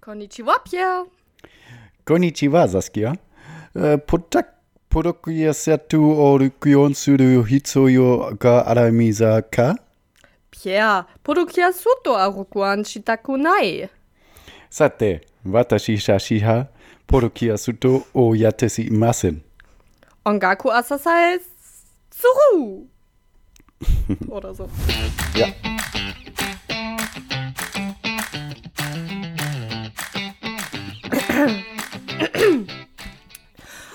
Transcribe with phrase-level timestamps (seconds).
[0.00, 1.06] Konnichiwa, Pierre.
[2.04, 3.16] Konnichiwa, Saskia.
[3.74, 3.98] Uh,
[4.90, 9.76] ポロクヤセトを録音する必要があるみざか
[10.50, 13.88] ピア、ポロクヤソトは録音したくない。
[14.68, 16.72] さて、私、シャシ派、
[17.06, 19.44] ポロクヤソトをやっていません。
[20.24, 22.26] 音楽は支えす
[22.56, 22.88] る。
[24.28, 24.68] oder so.
[25.36, 25.46] Ja.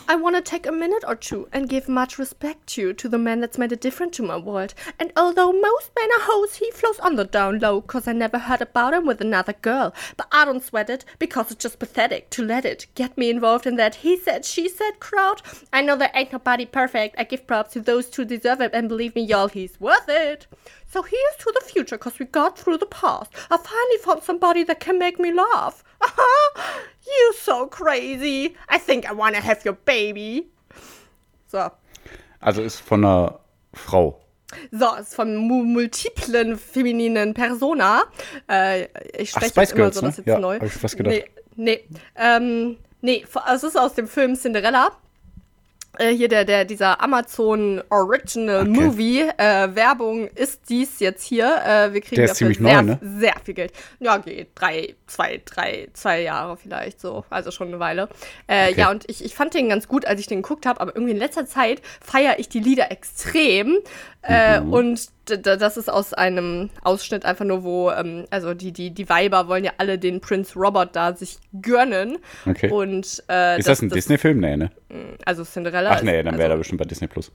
[0.07, 3.19] I want to take a minute or two and give much respect to to the
[3.19, 4.73] man that's made a difference to my world.
[4.99, 8.39] And although most men are hoes, he flows on the down low, cause I never
[8.39, 9.93] heard about him with another girl.
[10.17, 13.67] But I don't sweat it, because it's just pathetic to let it get me involved
[13.67, 15.43] in that he said, she said crowd.
[15.71, 17.13] I know there ain't nobody perfect.
[17.19, 20.47] I give props to those who deserve it, and believe me, y'all, he's worth it.
[20.89, 23.31] So here's to the future, cause we got through the past.
[23.51, 25.83] I finally found somebody that can make me laugh.
[27.05, 28.55] you so crazy.
[28.69, 30.49] I think I wanna have your baby.
[31.47, 31.69] So.
[32.39, 33.39] Also ist von einer
[33.73, 34.21] Frau.
[34.71, 38.03] So, ist von mu multiplen femininen Persona.
[38.49, 38.83] Äh,
[39.17, 40.07] ich Ach, spreche Spice jetzt immer Girls, so, ne?
[40.09, 40.55] das jetzt Ja, neu.
[40.55, 41.15] hab ich fast gedacht.
[41.55, 41.97] Nee, nee.
[42.15, 44.91] Ähm, nee, es ist aus dem Film Cinderella.
[45.99, 48.69] Äh, hier der, der, dieser Amazon Original Okay.
[48.69, 51.45] Movie äh, Werbung ist dies jetzt hier.
[51.65, 52.99] Äh, wir kriegen Der ist dafür ziemlich sehr, neu, ne?
[53.01, 53.73] sehr viel Geld.
[53.99, 57.23] Ja, geht drei, zwei, drei, zwei Jahre vielleicht so.
[57.29, 58.09] Also schon eine Weile.
[58.47, 58.79] Äh, Okay.
[58.81, 61.11] Ja, und ich, ich fand den ganz gut, als ich den geguckt habe, aber irgendwie
[61.13, 63.77] in letzter Zeit feiere ich die Lieder extrem.
[64.21, 64.73] Äh, Mhm.
[64.73, 69.47] und das ist aus einem Ausschnitt einfach nur, wo, ähm, also die, die, die Weiber
[69.47, 72.17] wollen ja alle den Prince Robert da sich gönnen.
[72.45, 72.69] Okay.
[72.69, 74.39] Und, äh, Ist das ein Disney-Film?
[74.39, 74.71] Nee, ne?
[75.25, 75.91] Also Cinderella.
[75.91, 77.31] Ach nee, dann wäre er also, bestimmt bei Disney Plus.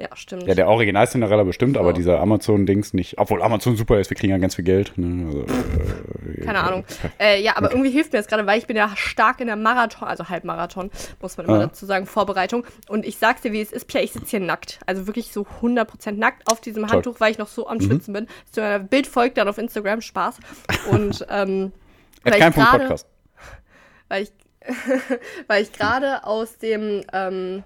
[0.00, 0.44] Ja, stimmt.
[0.46, 1.96] Ja, der Original Cinderella bestimmt, aber So.
[1.96, 3.18] dieser Amazon-Dings nicht.
[3.18, 4.92] Obwohl Amazon super ist, wir kriegen ja ganz viel Geld.
[4.96, 5.26] Ne?
[5.26, 6.84] Also, äh, Keine Ahnung.
[7.18, 9.56] Äh, ja, aber irgendwie hilft mir das gerade, weil ich bin ja stark in der
[9.56, 10.90] Marathon, also Halbmarathon,
[11.20, 11.66] muss man immer Ah.
[11.66, 12.64] dazu sagen, Vorbereitung.
[12.88, 14.80] Und ich sag's dir, wie es ist, Pierre, ich sitze hier nackt.
[14.86, 16.88] Also wirklich so 100% nackt auf diesem Toll.
[16.88, 16.92] Mhm.
[16.94, 18.26] Handtuch, weil ich noch so am Schwitzen bin.
[18.50, 20.36] So ein Bild folgt dann auf Instagram, Spaß.
[20.90, 21.72] Und ähm,
[22.24, 23.06] weil kein ich Punkt gerade- Podcast.
[24.08, 24.32] weil ich,
[25.46, 27.64] weil ich gerade aus dem ähm,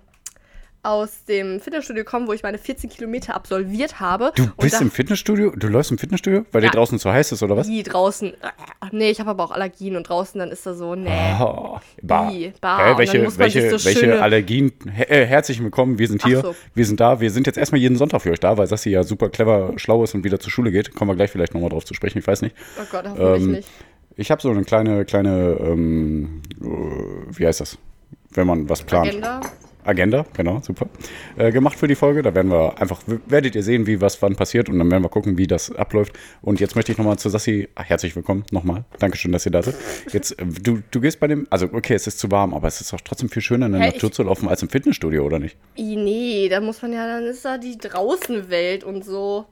[0.84, 4.33] aus dem Fitnessstudio komme, wo ich meine 14 Kilometer absolviert habe.
[4.37, 5.53] Du bist im Fitnessstudio?
[5.56, 6.45] Du läufst im Fitnessstudio?
[6.53, 6.71] Weil Ja.
[6.71, 7.69] dir draußen zu heiß ist, oder was?
[7.69, 8.34] Wie draußen.
[8.34, 8.37] äh,
[8.93, 11.11] Nee, ich habe aber auch Allergien und draußen dann ist da so, nee.
[11.41, 12.31] Oh, bah.
[12.31, 12.53] Wie?
[12.61, 12.91] Bah.
[12.91, 14.73] Dann welche welche, so welche Allergien?
[14.94, 16.55] He äh, herzlich willkommen, wir sind hier, so.
[16.75, 17.21] wir sind da.
[17.21, 20.05] Wir sind jetzt erstmal jeden Sonntag für euch da, weil Sassi ja super clever, schlau
[20.05, 20.94] ist und wieder zur Schule geht.
[20.94, 22.55] Kommen wir gleich vielleicht nochmal drauf zu sprechen, ich weiß nicht.
[22.78, 23.69] Oh Gott, hoffentlich Ähm, nicht.
[24.17, 26.67] Ich habe so eine kleine, kleine, ähm, äh,
[27.39, 27.78] wie heißt das?
[28.31, 29.09] Wenn man was plant.
[29.09, 29.41] Agenda.
[29.84, 30.87] Agenda, genau, super.
[31.37, 32.22] Äh, gemacht für die Folge.
[32.22, 35.09] Da werden wir einfach, werdet ihr sehen, wie was wann passiert und dann werden wir
[35.11, 36.12] gucken, wie das abläuft.
[36.43, 38.84] Und jetzt möchte ich nochmal zu Sassi, ach, herzlich willkommen nochmal.
[38.99, 39.75] Dankeschön, dass ihr da seid.
[40.11, 42.81] Jetzt, äh, du, du gehst bei dem, also okay, es ist zu warm, aber es
[42.81, 45.25] ist auch trotzdem viel schöner in der Hä, Natur ich- zu laufen als im Fitnessstudio,
[45.25, 45.56] oder nicht?
[45.77, 49.44] Nee, da muss man ja, dann ist da die Draußenwelt und so.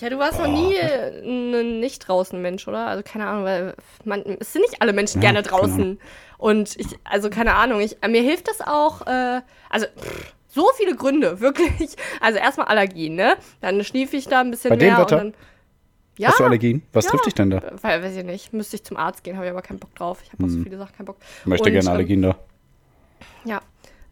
[0.00, 2.88] Ja, du warst noch nie ein Nicht-Draußen-Mensch, oder?
[2.88, 6.00] Also keine Ahnung, weil man, es sind nicht alle Menschen Ja, gerne draußen.
[6.38, 9.40] Und ich, also keine Ahnung, ich, mir hilft das auch, äh,
[9.70, 11.96] also pff, so viele Gründe, wirklich.
[12.20, 13.36] Also erstmal Allergien, ne?
[13.60, 15.16] Dann schniefe ich da ein bisschen Bei dem mehr Wetter?
[15.16, 15.34] und dann.
[16.16, 16.82] Ja, Hast du Allergien?
[16.92, 17.10] Was ja.
[17.10, 17.60] trifft dich denn da?
[17.82, 20.20] Weil, weiß ich nicht, müsste ich zum Arzt gehen, habe ich aber keinen Bock drauf.
[20.22, 21.16] Ich habe auf so viele Sachen keinen Bock.
[21.40, 22.36] Ich möchte Und, gerne ähm, Allergien da.
[23.44, 23.60] ja.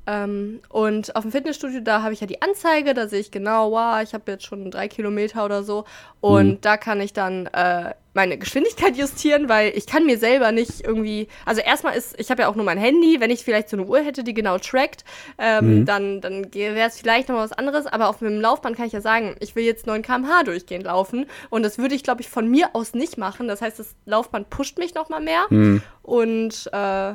[0.06, 3.70] Ähm, und auf dem Fitnessstudio, da habe ich ja die Anzeige, da sehe ich genau,
[3.70, 5.84] wow, ich habe jetzt schon drei Kilometer oder so.
[6.20, 6.60] Und Mhm.
[6.60, 11.28] da kann ich dann äh, meine Geschwindigkeit justieren, weil ich kann mir selber nicht irgendwie.
[11.46, 13.86] Also erstmal ist, ich habe ja auch nur mein Handy, wenn ich vielleicht so eine
[13.86, 15.04] Uhr hätte, die genau trackt,
[15.38, 15.84] ähm, Mhm.
[15.86, 17.86] dann, dann wäre es vielleicht noch was anderes.
[17.86, 21.26] Aber auf dem Laufband kann ich ja sagen, ich will jetzt 9 km/h durchgehend laufen.
[21.48, 23.46] Und das würde ich, glaube ich, von mir aus nicht machen.
[23.46, 25.44] Das heißt, das Laufband pusht mich noch mal mehr.
[25.48, 25.80] Mhm.
[26.02, 27.14] Und äh,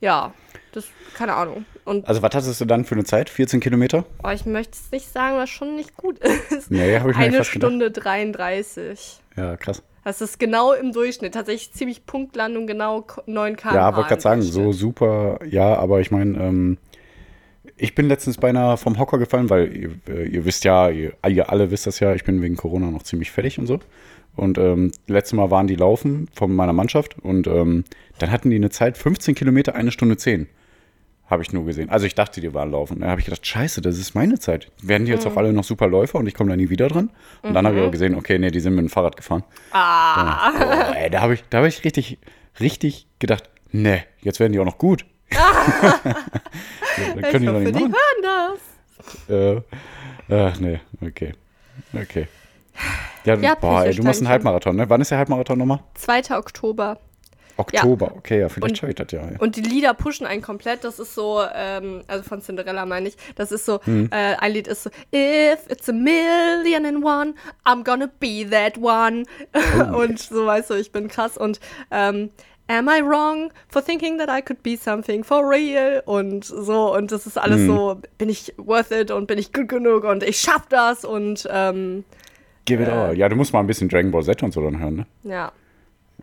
[0.00, 0.32] ja,
[0.72, 1.66] das, keine Ahnung.
[1.90, 3.28] Und Also was hattest du dann für eine Zeit?
[3.28, 4.04] 14 Kilometer?
[4.22, 6.18] oh, ich möchte es nicht sagen, was schon nicht gut
[6.50, 6.70] ist.
[6.70, 7.68] Nee, habe ich mir Eine fast gedacht.
[7.70, 9.20] Stunde 33.
[9.36, 9.82] Ja, krass.
[10.04, 11.34] Das ist genau im Durchschnitt.
[11.34, 13.74] Tatsächlich ziemlich Punktlandung, genau ko- 9 km.
[13.74, 16.78] Ja, wollte gerade sagen, so super, ja, aber ich meine, ähm,
[17.76, 21.50] ich bin letztens beinahe vom Hocker gefallen, weil ihr, äh, ihr wisst ja, ihr, ihr
[21.50, 23.80] alle wisst das ja, ich bin wegen Corona noch ziemlich fertig und so.
[24.36, 27.84] Und ähm, letztes Mal waren die laufen von meiner Mannschaft und ähm,
[28.18, 30.46] dann hatten die eine Zeit 15 Kilometer, eine Stunde 10.
[31.30, 31.88] Habe ich nur gesehen.
[31.90, 33.00] Also ich dachte, die waren laufen.
[33.00, 34.70] Da habe ich gedacht, scheiße, das ist meine Zeit.
[34.82, 35.30] Werden die jetzt Mhm.
[35.32, 37.10] auch alle noch super Läufer und ich komme da nie wieder dran?
[37.42, 39.44] Und dann habe ich aber gesehen, okay, nee, die sind mit dem Fahrrad gefahren.
[39.70, 40.50] Ah,
[40.90, 42.18] Oh, ey, da habe ich, da hab ich richtig,
[42.58, 45.06] richtig gedacht, nee, jetzt werden die auch noch gut.
[45.32, 45.40] ja,
[46.02, 47.94] dann ich können die doch hoffe, nicht die machen.
[47.94, 48.56] hören
[49.28, 49.64] das.
[50.28, 51.32] Äh, ach, nee, okay.
[51.94, 52.26] Okay.
[53.24, 54.28] Ja, Ja, boah, ey, du machst einen.
[54.28, 54.88] Halbmarathon, ne?
[54.90, 55.80] Wann ist der Halbmarathon nochmal?
[55.94, 56.36] 2.
[56.38, 56.98] Oktober.
[57.60, 59.20] Oktober, okay, ja, vielleicht schaue ich das ja.
[59.20, 59.38] ja.
[59.38, 60.84] Und die Lieder pushen einen komplett.
[60.84, 64.08] Das ist so, ähm, also von Cinderella meine ich, das ist so, Hm.
[64.12, 67.34] äh, ein Lied ist so, If it's a million and one,
[67.64, 69.24] I'm gonna be that one.
[69.54, 69.98] Oh.
[70.02, 71.36] und so, weißt du, ich bin krass.
[71.36, 71.60] Und
[71.90, 72.30] ähm,
[72.68, 76.04] Am I wrong for thinking that I could be something for real?
[76.06, 79.66] Und so, und das ist alles so, bin ich worth it und bin ich gut
[79.66, 82.04] genug und ich schaff das und ähm,
[82.66, 83.18] Give it all.
[83.18, 85.06] Ja, du musst mal ein bisschen Dragon Ball Z und so dann hören, ne?
[85.24, 85.50] ja.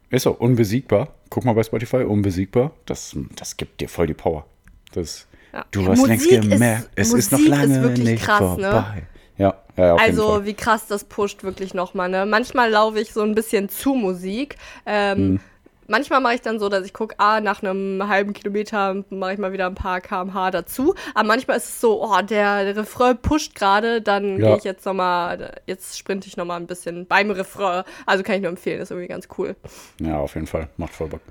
[0.09, 1.09] Ist so, unbesiegbar.
[1.29, 2.71] Guck mal bei Spotify, unbesiegbar.
[2.85, 4.45] Das, das gibt dir voll die Power.
[4.93, 5.65] Das, Ja.
[5.71, 8.57] Du hast Musik längst ist- gemerkt, es ist noch Musik ist lange wirklich nicht krass,
[8.57, 8.71] ne?
[8.71, 9.03] vorbei.
[9.37, 12.09] Ja, ja, ja, Also wie krass das pusht wirklich nochmal.
[12.09, 12.25] Ne?
[12.25, 14.55] Manchmal laufe ich so ein bisschen zu Musik.
[14.85, 15.39] Ähm, Hm.
[15.87, 19.39] Manchmal mache ich dann so, dass ich gucke, ah, nach einem halben Kilometer mache ich
[19.39, 20.93] mal wieder ein paar kmh dazu.
[21.15, 24.47] Aber manchmal ist es so, oh, der, der Refrain pusht gerade, dann Ja.
[24.49, 27.83] gehe ich jetzt nochmal, jetzt sprinte ich nochmal ein bisschen beim Refrain.
[28.05, 29.55] Also kann ich nur empfehlen, ist irgendwie ganz cool.
[30.01, 30.67] Ja, auf jeden Fall.
[30.77, 31.21] Macht voll Bock.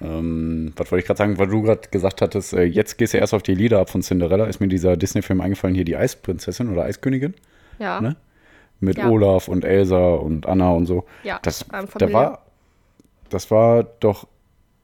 [0.00, 3.18] Ähm, was wollte ich gerade sagen, weil du gerade gesagt hattest, äh, jetzt gehst du
[3.18, 6.72] erst auf die Lieder ab von Cinderella, ist mir dieser Disney-Film eingefallen, hier die Eisprinzessin
[6.72, 7.34] oder Eiskönigin,
[7.78, 8.00] Ja.
[8.00, 8.16] ne?
[8.80, 9.08] Mit Ja.
[9.08, 11.04] Olaf und Elsa und Anna und so.
[11.22, 12.14] Ja, das, ähm, Familie.
[12.14, 12.46] war,
[13.32, 14.26] das war doch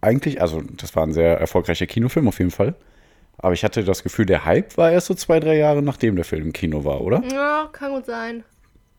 [0.00, 2.74] eigentlich, also das war ein sehr erfolgreicher Kinofilm auf jeden Fall.
[3.38, 6.24] Aber ich hatte das Gefühl, der Hype war erst so zwei, drei Jahre nachdem der
[6.24, 7.22] Film im Kino war, oder?
[7.32, 8.42] Ja, kann gut sein.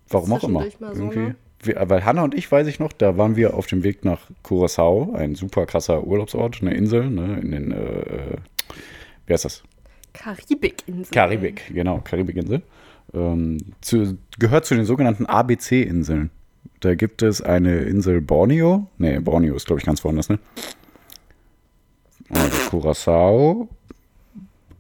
[0.08, 0.66] Warum auch immer.
[0.94, 1.36] so, ne?
[1.62, 5.14] Weil Hannah und ich, weiß ich noch, da waren wir auf dem Weg nach Curacao,
[5.14, 8.38] ein super krasser Urlaubsort, eine Insel, ne, in den, äh, äh,
[9.26, 9.64] wie heißt das?
[10.14, 11.14] Karibikinsel.
[11.14, 12.62] Karibik, genau, Karibikinsel.
[13.14, 16.32] Ähm, zu, gehört zu den sogenannten ABC-Inseln.
[16.80, 18.88] Da gibt es eine Insel Borneo.
[18.98, 20.40] Nee, Borneo ist, glaube ich, ganz woanders, ne?
[22.30, 23.68] Also Curacao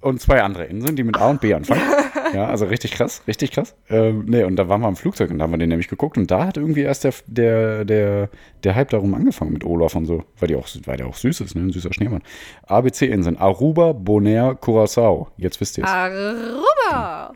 [0.02, 1.82] und zwei andere Inseln, die mit A und B anfangen.
[2.32, 3.76] Ja, also richtig krass, richtig krass.
[3.90, 6.16] Ähm, nee, und da waren wir am Flugzeug und da haben wir den nämlich geguckt
[6.16, 8.30] und da hat irgendwie erst der, der, der,
[8.64, 11.42] der Hype darum angefangen mit Olaf und so, weil, die auch, weil der auch süß
[11.42, 11.64] ist, ne?
[11.64, 12.22] ein süßer Schneemann.
[12.68, 15.30] ABC-Inseln, Aruba, Bonaire, Curacao.
[15.38, 15.90] Jetzt wisst ihr es.
[15.90, 17.34] Aruba.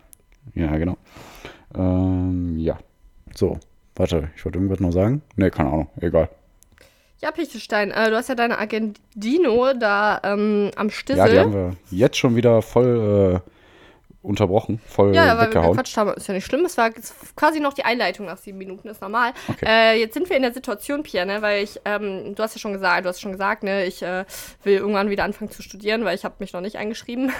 [0.54, 0.98] Ja, genau.
[1.74, 2.78] Ähm, ja.
[3.34, 3.58] So,
[3.96, 5.22] warte, ich wollte irgendwas noch sagen.
[5.36, 6.30] Nee, keine Ahnung, egal.
[7.22, 11.20] Ja, Pichelstein, äh, du hast ja deine Argentino da ähm, am Stissel.
[11.20, 13.50] Ja, die haben wir jetzt schon wieder voll äh,
[14.24, 16.66] unterbrochen, voll Ja, weil wir gequatscht haben, ist ja nicht schlimm.
[16.66, 16.90] Es war
[17.36, 19.34] quasi noch die Einleitung nach sieben Minuten, ist normal.
[19.48, 19.66] Okay.
[19.68, 22.60] Äh, jetzt sind wir in der Situation, Pierre, ne, weil ich, ähm, du hast ja
[22.60, 24.26] schon gesagt, du hast schon gesagt, ne, ich äh,
[24.64, 27.32] will irgendwann wieder anfangen zu studieren, weil ich habe mich noch nicht eingeschrieben.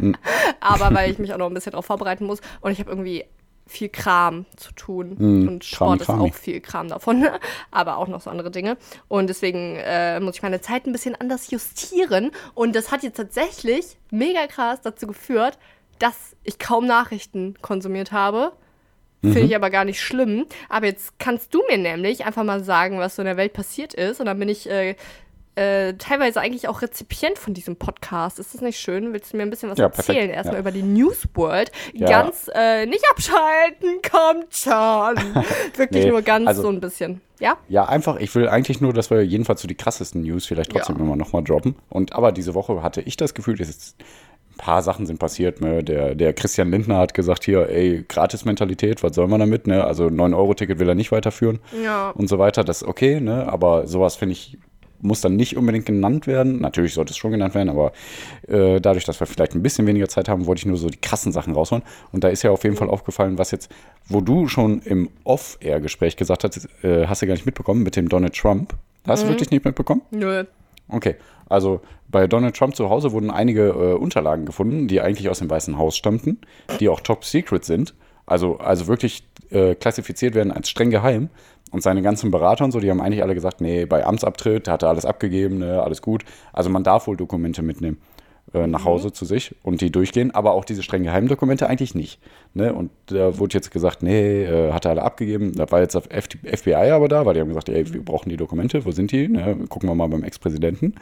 [0.00, 0.16] Hm.
[0.60, 3.24] Aber weil ich mich auch noch ein bisschen darauf vorbereiten muss und ich habe irgendwie
[3.66, 7.26] viel Kram zu tun Hm, und Sport ist Krami, auch viel Kram davon,
[7.70, 8.76] aber auch noch so andere Dinge
[9.08, 13.16] und deswegen äh, muss ich meine Zeit ein bisschen anders justieren und das hat jetzt
[13.16, 15.58] tatsächlich mega krass dazu geführt,
[15.98, 18.52] dass ich kaum Nachrichten konsumiert habe.
[19.22, 20.46] Finde ich aber gar nicht schlimm.
[20.68, 23.94] Aber jetzt kannst du mir nämlich einfach mal sagen, was so in der Welt passiert
[23.94, 24.18] ist.
[24.18, 24.96] Und dann bin ich äh,
[25.54, 28.38] äh, teilweise eigentlich auch Rezipient von diesem Podcast.
[28.38, 29.12] Ist das nicht schön?
[29.12, 30.16] Willst du mir ein bisschen was Ja, erzählen?
[30.16, 30.34] perfekt.
[30.34, 30.60] Erstmal Ja.
[30.60, 31.70] über die News World.
[31.92, 32.08] Ja.
[32.08, 35.44] Ganz äh, nicht abschalten, kommt schon.
[35.76, 37.20] Wirklich Nee, nur ganz also- so ein bisschen.
[37.38, 37.56] Ja?
[37.68, 40.96] Ja, einfach, ich will eigentlich nur, dass wir jedenfalls so die krassesten News vielleicht trotzdem
[40.96, 41.02] Ja.
[41.02, 41.74] immer nochmal droppen.
[41.88, 43.96] Und aber diese Woche hatte ich das Gefühl, dass jetzt
[44.52, 45.60] ein paar Sachen sind passiert.
[45.60, 45.82] Ne?
[45.82, 49.66] Der, der Christian Lindner hat gesagt, hier, ey, Gratis-Mentalität, was soll man damit?
[49.66, 49.82] Ne?
[49.84, 52.10] Also 9-Euro-Ticket will er nicht weiterführen Ja.
[52.10, 52.62] und so weiter.
[52.64, 53.50] Das ist okay, ne?
[53.52, 54.56] aber sowas finde ich,
[55.02, 56.60] muss dann nicht unbedingt genannt werden.
[56.60, 57.92] Natürlich sollte es schon genannt werden, aber
[58.48, 61.00] äh, dadurch, dass wir vielleicht ein bisschen weniger Zeit haben, wollte ich nur so die
[61.00, 61.84] krassen Sachen rausholen.
[62.12, 63.70] Und da ist ja auf jeden Fall aufgefallen, was jetzt,
[64.08, 68.08] wo du schon im Off-Air-Gespräch gesagt hast, äh, hast du gar nicht mitbekommen mit dem
[68.08, 68.74] Donald Trump.
[69.06, 70.02] Hast du wirklich nicht mitbekommen?
[70.12, 70.44] Nö.
[70.88, 71.16] Okay,
[71.48, 75.50] also bei Donald Trump zu Hause wurden einige äh, Unterlagen gefunden, die eigentlich aus dem
[75.50, 76.38] Weißen Haus stammten,
[76.78, 77.94] die auch top secret sind,
[78.26, 81.30] also, also wirklich äh, klassifiziert werden als streng geheim.
[81.70, 84.82] Und seine ganzen Berater und so, die haben eigentlich alle gesagt, nee, bei Amtsabtritt hat
[84.82, 86.22] er alles abgegeben, ne, alles gut.
[86.52, 87.98] Also man darf wohl Dokumente mitnehmen
[88.54, 91.94] äh, nach Hause zu sich und die durchgehen, aber auch diese streng geheimen Dokumente eigentlich
[91.94, 92.20] nicht.
[92.54, 92.72] Ne?
[92.72, 95.52] Und da wurde jetzt gesagt, nee, äh, hat er alle abgegeben.
[95.54, 98.36] Da war jetzt das FBI aber da, weil die haben gesagt, ey, wir brauchen die
[98.36, 99.28] Dokumente, wo sind die?
[99.28, 99.56] Ne?
[99.68, 100.94] Gucken wir mal beim Ex-Präsidenten.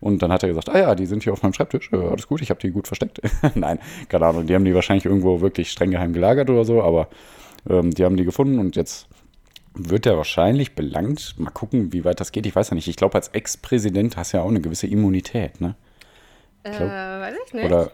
[0.00, 2.26] Und dann hat er gesagt, ah ja, die sind hier auf meinem Schreibtisch, äh, alles
[2.26, 3.20] gut, ich habe die gut versteckt.
[3.54, 7.08] Nein, keine Ahnung, die haben die wahrscheinlich irgendwo wirklich streng geheim gelagert oder so, aber
[7.68, 9.08] ähm, die haben die gefunden und jetzt
[9.74, 11.34] wird er wahrscheinlich belangt.
[11.38, 12.46] Mal gucken, wie weit das geht.
[12.46, 12.88] Ich weiß ja nicht.
[12.88, 15.74] Ich glaube, als Ex-Präsident hast du ja auch eine gewisse Immunität, ne?
[16.64, 17.64] Äh, glaub- weiß ich nicht.
[17.66, 17.90] Oder,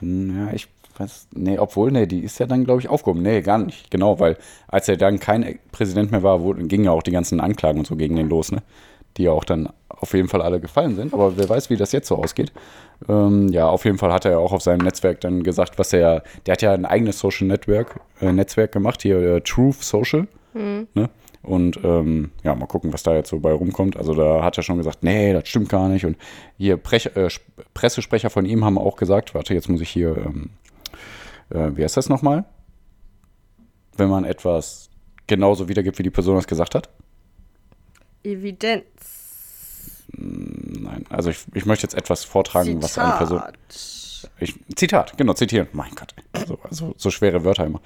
[0.00, 3.22] hm, ja, ich weiß, nee, obwohl, nee, die ist ja dann, glaube ich, aufgehoben.
[3.22, 4.36] Nee, gar nicht, genau, weil
[4.68, 7.86] als er dann kein Präsident mehr war, wurden, gingen ja auch die ganzen Anklagen und
[7.86, 8.62] so gegen den los, ne?
[9.16, 11.14] Die ja auch dann auf jeden Fall alle gefallen sind.
[11.14, 12.52] Aber wer weiß, wie das jetzt so ausgeht.
[13.08, 15.92] Ähm, ja, auf jeden Fall hat er ja auch auf seinem Netzwerk dann gesagt, was
[15.92, 20.26] er, der hat ja ein eigenes Social Network, äh, Netzwerk gemacht, hier äh, Truth Social.
[20.94, 21.08] Ne?
[21.44, 23.96] Und ähm, ja, mal gucken, was da jetzt so bei rumkommt.
[23.96, 26.06] Also da hat er schon gesagt, nee, das stimmt gar nicht.
[26.06, 26.16] Und
[26.56, 27.28] hier Prech, äh,
[27.74, 30.50] Pressesprecher von ihm haben auch gesagt, warte, jetzt muss ich hier, ähm,
[31.50, 32.46] äh, wie heißt das nochmal?
[33.96, 34.88] Wenn man etwas
[35.26, 36.88] genauso wiedergibt, wie die Person das gesagt hat?
[38.22, 38.84] Evidenz.
[40.16, 43.42] Nein, also ich, ich möchte jetzt etwas vortragen, was eine Person.
[44.38, 45.68] Ich, Zitat, genau, zitieren.
[45.72, 46.14] Mein Gott,
[46.46, 47.80] so, also, so schwere Wörter immer.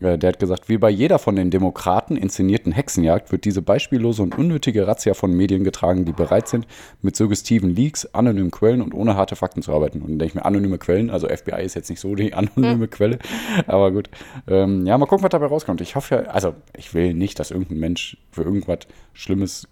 [0.00, 4.22] Äh, der hat gesagt, wie bei jeder von den Demokraten inszenierten Hexenjagd wird diese beispiellose
[4.22, 6.66] und unnötige Razzia von Medien getragen, die bereit sind,
[7.02, 10.00] mit suggestiven Leaks, anonymen Quellen und ohne harte Fakten zu arbeiten.
[10.00, 12.84] Und dann denke ich mir, anonyme Quellen, also FBI ist jetzt nicht so die anonyme
[12.84, 12.90] hm.
[12.90, 13.18] Quelle,
[13.66, 14.10] aber gut.
[14.48, 15.80] Ähm, ja, mal gucken, was dabei rauskommt.
[15.80, 18.80] Ich hoffe ja, also ich will nicht, dass irgendein Mensch für irgendwas
[19.12, 19.68] Schlimmes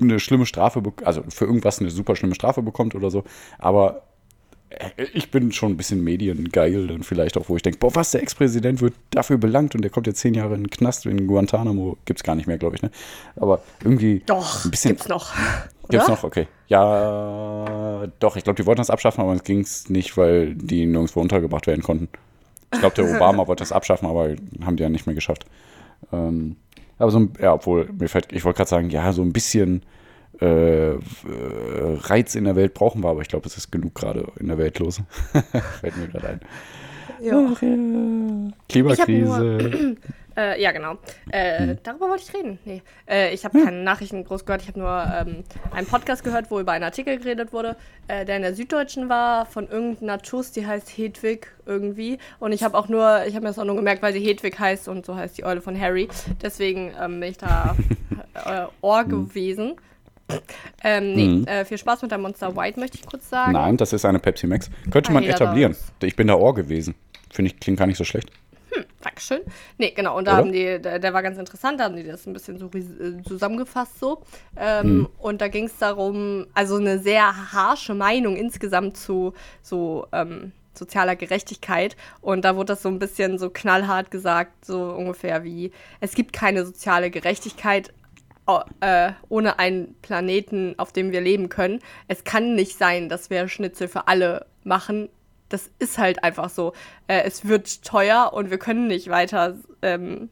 [0.00, 3.24] eine schlimme Strafe, also für irgendwas eine super schlimme Strafe bekommt oder so.
[3.58, 4.02] Aber
[4.96, 8.22] ich bin schon ein bisschen mediengeil dann vielleicht auch, wo ich denke, boah, was, der
[8.22, 11.96] Ex-Präsident wird dafür belangt und der kommt jetzt zehn Jahre in den Knast in Guantanamo.
[12.04, 12.90] Gibt's gar nicht mehr, glaube ich, ne?
[13.36, 14.90] Aber irgendwie doch, ein bisschen.
[14.92, 15.32] Gibt's noch.
[15.88, 16.48] Gibt's noch, okay.
[16.68, 21.20] Ja, doch, ich glaube, die wollten das abschaffen, aber es ging's nicht, weil die nirgendwo
[21.20, 22.08] untergebracht werden konnten.
[22.72, 25.46] Ich glaube, der Obama wollte das abschaffen, aber haben die ja nicht mehr geschafft.
[26.12, 26.56] Ähm,
[26.98, 29.82] aber so ein, ja, obwohl, mir fällt, ich wollte gerade sagen, ja, so ein bisschen
[30.40, 30.98] äh,
[32.08, 34.58] Reiz in der Welt brauchen wir, aber ich glaube, es ist genug gerade in der
[34.58, 35.00] Welt los.
[35.80, 36.40] Fällt mir gerade ein.
[37.20, 37.52] Ja.
[37.52, 38.52] Ach, ja.
[38.68, 39.96] Klimakrise.
[40.36, 40.98] äh, ja, genau.
[41.30, 41.78] Äh, hm.
[41.82, 42.58] Darüber wollte ich reden.
[42.64, 42.82] Nee.
[43.08, 43.64] Äh, ich habe hm.
[43.64, 44.62] keine Nachrichten groß gehört.
[44.62, 47.76] Ich habe nur ähm, einen Podcast gehört, wo über einen Artikel geredet wurde,
[48.08, 52.18] äh, der in der Süddeutschen war, von irgendeiner Tuss, die heißt Hedwig irgendwie.
[52.38, 54.58] Und ich habe auch nur, ich habe mir das auch nur gemerkt, weil sie Hedwig
[54.58, 56.08] heißt und so heißt die Eule von Harry.
[56.42, 57.76] Deswegen ähm, bin ich da
[58.34, 59.08] äh, Ohr hm.
[59.08, 59.76] gewesen.
[60.82, 61.46] Ähm, nee, mhm.
[61.46, 63.52] äh, viel Spaß mit der Monster White, möchte ich kurz sagen.
[63.52, 64.70] Nein, das ist eine Pepsi Max.
[64.90, 65.72] Könnte ah, man etablieren.
[65.72, 65.92] Raus.
[66.02, 66.94] Ich bin da Ohr gewesen.
[67.30, 68.30] Finde ich, klingt gar nicht so schlecht.
[68.70, 69.40] Hm, Dankeschön.
[69.78, 70.38] Nee, genau, und da Oder?
[70.38, 73.22] haben die, der, der, war ganz interessant, da haben die das ein bisschen so äh,
[73.26, 74.22] zusammengefasst so.
[74.56, 75.08] Ähm, mhm.
[75.18, 81.16] Und da ging es darum, also eine sehr harsche Meinung insgesamt zu so ähm, sozialer
[81.16, 81.96] Gerechtigkeit.
[82.20, 86.32] Und da wurde das so ein bisschen so knallhart gesagt, so ungefähr wie, es gibt
[86.32, 87.92] keine soziale Gerechtigkeit,
[88.80, 91.80] äh, ohne einen Planeten, auf dem wir leben können.
[92.08, 95.08] Es kann nicht sein, dass wir Schnitzel für alle machen.
[95.48, 96.72] Das ist halt einfach so.
[97.06, 99.56] Äh, es wird teuer und wir können nicht weiter.
[99.82, 100.28] Ähm,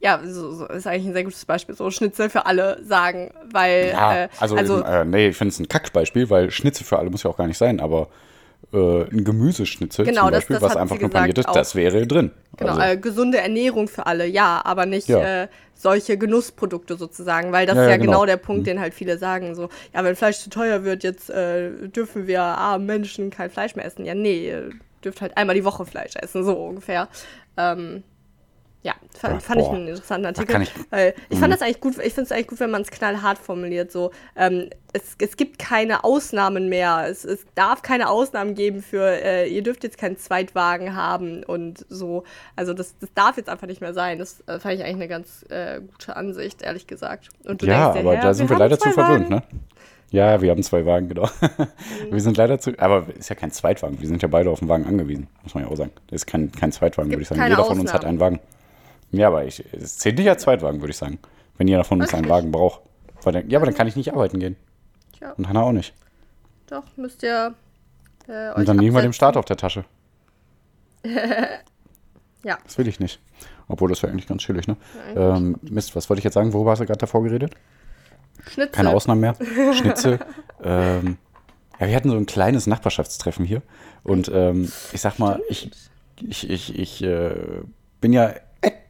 [0.00, 3.90] ja, so, so, ist eigentlich ein sehr gutes Beispiel, so Schnitzel für alle sagen, weil.
[3.90, 6.98] Ja, äh, also, also eben, äh, nee, ich finde es ein Kackbeispiel, weil Schnitzel für
[6.98, 8.08] alle muss ja auch gar nicht sein, aber
[8.72, 12.06] äh, ein Gemüseschnitzel genau, zum Beispiel, das, das was einfach nur paniert ist, das wäre
[12.06, 12.30] drin.
[12.56, 12.82] Genau, also.
[12.82, 15.42] äh, gesunde Ernährung für alle, ja, aber nicht ja.
[15.42, 18.12] Äh, solche Genussprodukte sozusagen, weil das ja, ist ja, genau.
[18.12, 18.26] genau.
[18.26, 18.64] der Punkt, mhm.
[18.64, 22.42] den halt viele sagen, so, ja, wenn Fleisch zu teuer wird, jetzt äh, dürfen wir
[22.42, 24.04] armen Menschen kein Fleisch mehr essen.
[24.04, 24.70] Ja, nee, ihr
[25.04, 27.08] dürft halt einmal die Woche Fleisch essen, so ungefähr.
[27.56, 28.02] Ähm,
[28.86, 30.62] ja, fand, fand ich einen interessanten Artikel.
[30.62, 31.56] Ich, weil ich fand mhm.
[31.58, 33.90] das eigentlich gut, ich finde es eigentlich gut, wenn man es knallhart formuliert.
[33.90, 37.06] So, ähm, es, es gibt keine Ausnahmen mehr.
[37.08, 41.84] Es, es darf keine Ausnahmen geben für, äh, ihr dürft jetzt keinen Zweitwagen haben und
[41.88, 42.22] so.
[42.54, 44.20] Also das, das darf jetzt einfach nicht mehr sein.
[44.20, 47.30] Das äh, fand ich eigentlich eine ganz äh, gute Ansicht, ehrlich gesagt.
[47.44, 49.42] Und du ja, denkst, aber da sind wir, wir leider zu verwöhnt, ne?
[50.12, 51.28] Ja, wir haben zwei Wagen, genau.
[51.40, 52.12] Mhm.
[52.12, 52.78] Wir sind leider zu.
[52.78, 54.00] Aber ist ja kein Zweitwagen.
[54.00, 55.90] Wir sind ja beide auf den Wagen angewiesen, muss man ja auch sagen.
[56.06, 57.42] Das ist kein, kein Zweitwagen, würde ich sagen.
[57.42, 58.38] Jeder von uns hat einen Wagen.
[59.12, 61.18] Ja, aber ich, es zählt nicht als Zweitwagen, würde ich sagen.
[61.58, 62.80] Wenn jeder von uns einen Wagen braucht.
[63.24, 64.56] Dann, ja, aber dann kann ich nicht arbeiten gehen.
[65.18, 65.32] Tja.
[65.32, 65.94] Und Hannah auch nicht.
[66.68, 67.54] Doch, müsst ihr.
[68.28, 69.84] Äh, Und dann liegen wir dem Start auf der Tasche.
[72.44, 72.58] ja.
[72.62, 73.20] Das will ich nicht.
[73.68, 74.76] Obwohl, das wäre eigentlich ganz chillig, ne?
[75.16, 76.52] ähm, Mist, was wollte ich jetzt sagen?
[76.52, 77.54] Worüber hast du gerade davor geredet?
[78.48, 78.72] Schnitzel.
[78.72, 79.34] Keine Ausnahmen mehr.
[79.74, 80.20] Schnitzel.
[80.62, 81.16] ähm,
[81.80, 83.62] ja, wir hatten so ein kleines Nachbarschaftstreffen hier.
[84.04, 85.70] Und ähm, ich sag mal, ich,
[86.22, 87.34] ich, ich, ich äh,
[88.00, 88.34] bin ja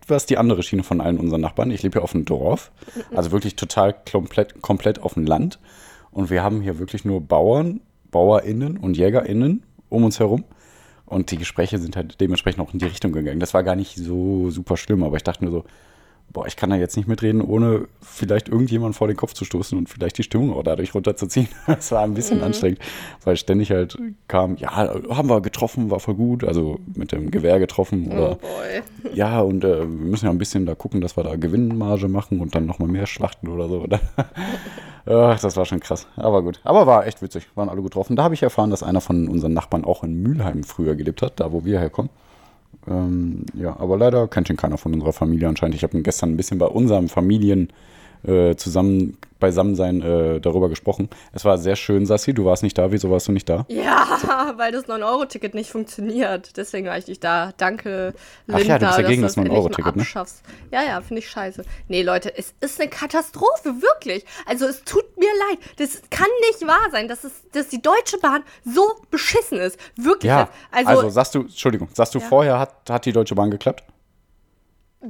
[0.07, 1.73] etwas die andere Schiene von allen unseren Nachbarn.
[1.73, 2.71] Ich lebe hier auf dem Dorf,
[3.15, 5.59] also wirklich total komplett, komplett auf dem Land.
[6.13, 7.81] Und wir haben hier wirklich nur Bauern,
[8.13, 10.45] BauerInnen und JägerInnen um uns herum.
[11.07, 13.41] Und die Gespräche sind halt dementsprechend auch in die Richtung gegangen.
[13.41, 15.65] Das war gar nicht so super schlimm, aber ich dachte nur so,
[16.33, 19.77] boah, ich kann da jetzt nicht mitreden, ohne vielleicht irgendjemand vor den Kopf zu stoßen
[19.77, 21.49] und vielleicht die Stimmung auch dadurch runterzuziehen.
[21.67, 22.45] Das war ein bisschen mhm.
[22.45, 22.79] anstrengend,
[23.25, 27.59] weil ständig halt kam, ja, haben wir getroffen, war voll gut, also mit dem Gewehr
[27.59, 28.11] getroffen.
[28.13, 29.09] Oder, oh.
[29.15, 32.41] Ja, und äh, wir müssen ja ein bisschen da gucken, dass wir da Gewinnmarge machen
[32.41, 33.87] und dann nochmal mehr schlachten oder so.
[35.07, 36.09] Ach, das war schon krass.
[36.17, 36.61] Aber gut.
[36.65, 37.47] Aber war echt witzig.
[37.55, 38.17] Waren alle getroffen.
[38.17, 41.39] Da habe ich erfahren, dass einer von unseren Nachbarn auch in Mülheim früher gelebt hat,
[41.39, 42.11] da wo wir herkommen.
[42.89, 45.75] Ähm, ja, aber leider kennt ihn keiner von unserer Familie anscheinend.
[45.75, 47.69] Ich habe ihn gestern ein bisschen bei unserem Familien
[48.25, 51.11] äh, zusammen Beisammensein äh, darüber gesprochen.
[51.33, 52.33] Es war sehr schön, Sassi.
[52.33, 52.91] Du warst nicht da.
[52.91, 53.67] Wieso warst du nicht da?
[53.69, 56.57] Ja, weil das 9-Euro-Ticket nicht funktioniert.
[56.57, 57.53] Deswegen war ich nicht da.
[57.57, 58.15] Danke,
[58.51, 60.07] Ach ja, du bist ja gegen das 9-Euro-Ticket, ne?
[60.71, 61.65] Ja, ja, finde ich scheiße.
[61.89, 64.25] Nee, Leute, es ist eine Katastrophe, wirklich.
[64.47, 65.59] Also es tut mir leid.
[65.77, 69.79] Das kann nicht wahr sein, dass, es, dass die Deutsche Bahn so beschissen ist.
[69.97, 70.31] Wirklich.
[70.31, 72.27] Ja, also, also sagst du, Entschuldigung, sagst du, ja.
[72.27, 73.85] vorher hat, hat die Deutsche Bahn geklappt?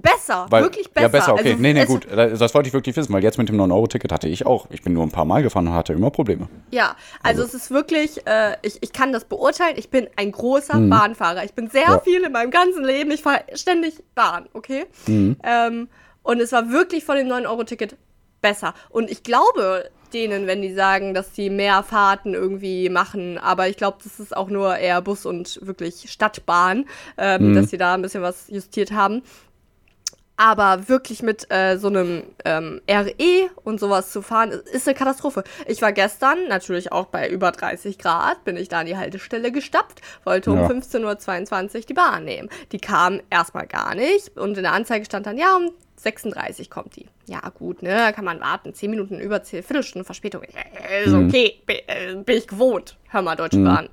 [0.00, 1.06] Besser, weil, wirklich besser.
[1.06, 1.50] Ja, besser, okay.
[1.50, 2.06] Also, nee, nee, gut.
[2.10, 4.66] Das wollte ich wirklich wissen, weil jetzt mit dem 9-Euro-Ticket hatte ich auch.
[4.70, 6.48] Ich bin nur ein paar Mal gefahren und hatte immer Probleme.
[6.70, 7.56] Ja, also, also.
[7.56, 9.74] es ist wirklich, äh, ich, ich kann das beurteilen.
[9.76, 10.90] Ich bin ein großer mhm.
[10.90, 11.44] Bahnfahrer.
[11.44, 11.98] Ich bin sehr ja.
[12.00, 13.10] viel in meinem ganzen Leben.
[13.10, 14.86] Ich fahre ständig Bahn, okay?
[15.06, 15.36] Mhm.
[15.42, 15.88] Ähm,
[16.22, 17.96] und es war wirklich von dem 9-Euro-Ticket
[18.40, 18.74] besser.
[18.90, 23.38] Und ich glaube denen, wenn die sagen, dass sie mehr Fahrten irgendwie machen.
[23.38, 26.86] Aber ich glaube, das ist auch nur eher Bus und wirklich Stadtbahn,
[27.18, 27.54] ähm, mhm.
[27.54, 29.22] dass sie da ein bisschen was justiert haben.
[30.36, 35.44] Aber wirklich mit äh, so einem ähm, RE und sowas zu fahren, ist eine Katastrophe.
[35.66, 39.50] Ich war gestern natürlich auch bei über 30 Grad, bin ich da an die Haltestelle
[39.50, 40.66] gestapft, wollte um ja.
[40.66, 42.50] 15.22 Uhr die Bahn nehmen.
[42.72, 46.96] Die kam erstmal gar nicht und in der Anzeige stand dann, ja, um 36 kommt
[46.96, 47.06] die.
[47.26, 48.74] Ja, gut, ne, kann man warten.
[48.74, 50.42] 10 Minuten über 10, Viertelstunde Verspätung.
[50.42, 51.28] Ist mhm.
[51.28, 52.96] okay, bin, äh, bin ich gewohnt.
[53.08, 53.64] Hör mal, Deutsche mhm.
[53.64, 53.88] Bahn.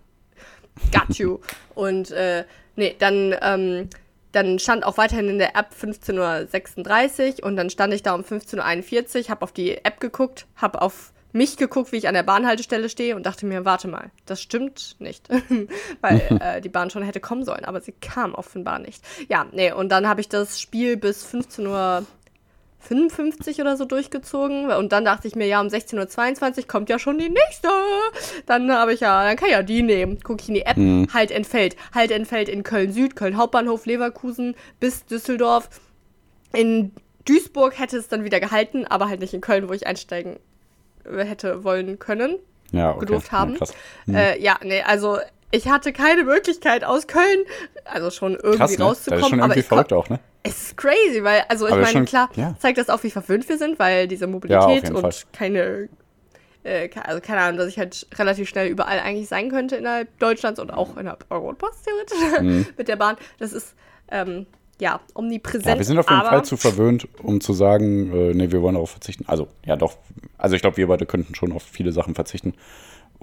[0.91, 1.39] Got you.
[1.75, 2.43] und, äh,
[2.75, 3.89] nee, dann, ähm,
[4.33, 8.21] dann stand auch weiterhin in der App 15.36 Uhr und dann stand ich da um
[8.21, 12.23] 15.41 Uhr, habe auf die App geguckt, habe auf mich geguckt, wie ich an der
[12.23, 15.29] Bahnhaltestelle stehe und dachte mir, warte mal, das stimmt nicht.
[16.01, 19.03] Weil äh, die Bahn schon hätte kommen sollen, aber sie kam offenbar nicht.
[19.29, 22.05] Ja, nee, und dann habe ich das Spiel bis 15 Uhr
[22.83, 24.71] 55 oder so durchgezogen.
[24.71, 27.69] Und dann dachte ich mir, ja, um 16.22 Uhr kommt ja schon die nächste.
[28.45, 30.19] Dann habe ich ja, dann kann ich ja die nehmen.
[30.21, 31.07] Gucke ich in die App, mhm.
[31.13, 31.75] halt entfällt.
[31.93, 35.69] Halt entfällt in Köln Süd, Köln Hauptbahnhof, Leverkusen bis Düsseldorf.
[36.53, 36.91] In
[37.25, 40.37] Duisburg hätte es dann wieder gehalten, aber halt nicht in Köln, wo ich einsteigen
[41.05, 42.37] hätte wollen können.
[42.71, 43.01] Ja, okay.
[43.01, 43.55] gedurft haben.
[43.55, 43.67] Ja,
[44.05, 44.15] mhm.
[44.15, 45.19] äh, ja, nee, also
[45.53, 47.45] ich hatte keine Möglichkeit aus Köln,
[47.85, 48.83] also schon irgendwie krass, ne?
[48.83, 49.21] rauszukommen.
[49.21, 50.19] Das ist schon irgendwie verrückt auch, ne?
[50.41, 52.55] Es ist crazy, weil, also ich meine, schon, klar, ja.
[52.59, 55.13] zeigt das auch, wie verwöhnt wir sind, weil diese Mobilität ja, und Fall.
[55.31, 55.89] keine,
[56.63, 60.59] äh, also keine Ahnung, dass ich halt relativ schnell überall eigentlich sein könnte innerhalb Deutschlands
[60.59, 62.65] und auch innerhalb Europas theoretisch mhm.
[62.77, 63.15] mit der Bahn.
[63.37, 63.75] Das ist,
[64.09, 64.47] ähm,
[64.81, 65.67] ja, omnipräsent.
[65.67, 68.73] Ja, wir sind auf jeden Fall zu verwöhnt, um zu sagen, äh, nee, wir wollen
[68.73, 69.25] darauf verzichten.
[69.27, 69.97] Also, ja, doch.
[70.37, 72.55] Also, ich glaube, wir beide könnten schon auf viele Sachen verzichten,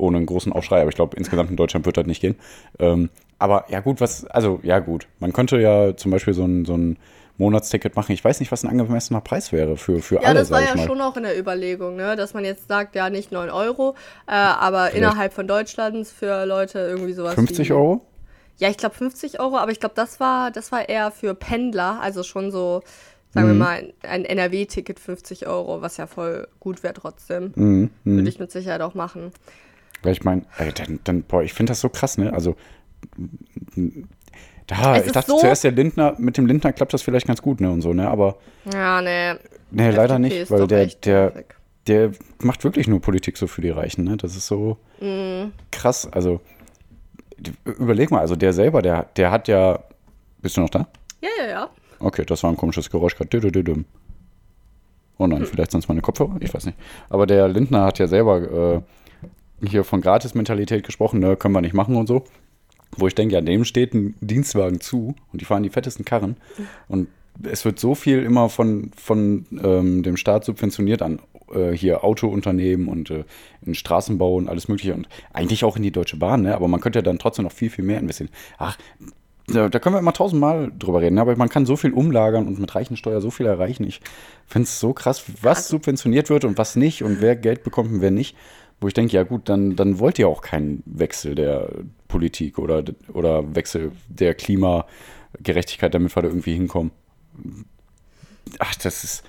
[0.01, 0.81] ohne einen großen Aufschrei.
[0.81, 2.37] Aber ich glaube, insgesamt in Deutschland wird das nicht gehen.
[2.79, 5.07] Ähm, aber ja, gut, was, also ja, gut.
[5.19, 6.99] Man könnte ja zum Beispiel so ein, so ein
[7.41, 8.13] Monatsticket machen.
[8.13, 10.29] Ich weiß nicht, was ein angemessener Preis wäre für, für ja, alle.
[10.29, 12.15] Ja, das war ja schon auch in der Überlegung, ne?
[12.15, 13.97] dass man jetzt sagt, ja, nicht 9 Euro,
[14.29, 14.97] äh, aber Vielleicht.
[14.99, 17.35] innerhalb von Deutschlands für Leute irgendwie sowas.
[17.35, 18.03] 50 wie, Euro?
[18.59, 21.99] Ja, ich glaube 50 Euro, aber ich glaube, das war, das war eher für Pendler,
[22.03, 22.83] also schon so,
[23.31, 23.53] sagen mhm.
[23.53, 27.53] wir mal, ein NRW-Ticket 50 Euro, was ja voll gut wäre trotzdem.
[27.57, 27.91] Mhm.
[28.05, 28.17] mhm.
[28.17, 29.33] Würde ich mit Sicherheit auch machen.
[30.03, 30.43] Weil ich meine,
[30.75, 32.33] dann, dann, boah, ich finde das so krass, ne?
[32.33, 32.57] Also
[34.67, 37.61] da, ich dachte so zuerst, der Lindner, mit dem Lindner klappt das vielleicht ganz gut,
[37.61, 38.37] ne, und so, ne, aber.
[38.73, 39.39] Ja, ne.
[39.71, 41.45] Ne, leider nicht, weil der, der,
[41.87, 45.53] der macht wirklich nur Politik so für die Reichen, ne, das ist so mhm.
[45.73, 46.41] krass, also,
[47.65, 49.81] überleg mal, also der selber, der, der hat ja,
[50.41, 50.87] bist du noch da?
[51.21, 51.71] Ja, ja, ja.
[51.99, 53.85] Okay, das war ein komisches Geräusch gerade.
[55.19, 55.47] Oh nein, hm.
[55.47, 56.79] vielleicht sind es meine Kopfhörer, ich weiß nicht.
[57.11, 58.81] Aber der Lindner hat ja selber äh,
[59.67, 62.25] hier von Gratis-Mentalität gesprochen, ne, können wir nicht machen und so
[62.97, 66.37] wo ich denke, ja, dem steht ein Dienstwagen zu und die fahren die fettesten Karren.
[66.89, 67.09] Und
[67.43, 71.21] es wird so viel immer von, von ähm, dem Staat subventioniert an
[71.53, 73.25] äh, hier Autounternehmen und äh,
[73.65, 76.55] in Straßenbau und alles Mögliche und eigentlich auch in die Deutsche Bahn, ne?
[76.55, 78.31] aber man könnte ja dann trotzdem noch viel, viel mehr investieren.
[78.59, 78.77] Ach,
[79.47, 81.21] da, da können wir immer tausendmal drüber reden, ne?
[81.23, 83.85] aber man kann so viel umlagern und mit Reichensteuer so viel erreichen.
[83.85, 84.01] Ich
[84.47, 88.01] finde es so krass, was subventioniert wird und was nicht und wer Geld bekommt und
[88.01, 88.37] wer nicht
[88.81, 91.71] wo ich denke, ja gut, dann, dann wollt ihr auch keinen Wechsel der
[92.09, 96.91] Politik oder, oder Wechsel der Klimagerechtigkeit, damit wir da irgendwie hinkommen.
[98.59, 99.25] Ach, das ist.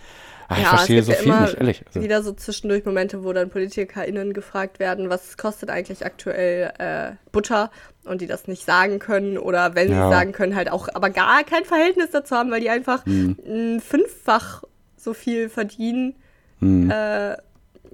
[0.47, 1.83] Ach, ja, ich verstehe so ja viel nicht, ehrlich.
[1.87, 2.01] Also.
[2.01, 7.71] Wieder so zwischendurch Momente, wo dann PolitikerInnen gefragt werden, was kostet eigentlich aktuell äh, Butter
[8.03, 10.03] und die das nicht sagen können oder wenn ja.
[10.03, 13.79] sie sagen können, halt auch aber gar kein Verhältnis dazu haben, weil die einfach hm.
[13.79, 14.63] fünffach
[14.97, 16.15] so viel verdienen.
[16.59, 16.91] Hm.
[16.91, 17.37] Äh,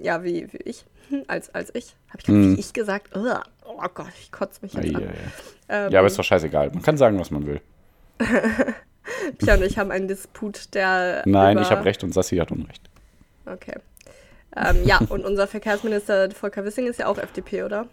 [0.01, 0.85] ja, wie, wie ich.
[1.27, 1.95] Als, als ich.
[2.09, 2.55] Habe ich hm.
[2.57, 3.15] ich gesagt?
[3.15, 5.03] Oh Gott, ich kotze mich jetzt ja, an.
[5.03, 6.71] Ja, ähm, ja, aber ist doch scheißegal.
[6.71, 7.61] Man kann sagen, was man will.
[9.37, 11.23] Pia und ich haben einen Disput, der.
[11.25, 12.89] Nein, ich habe Recht und Sassi hat Unrecht.
[13.45, 13.75] Okay.
[14.55, 17.87] Ähm, ja, und unser Verkehrsminister Volker Wissing ist ja auch FDP, oder?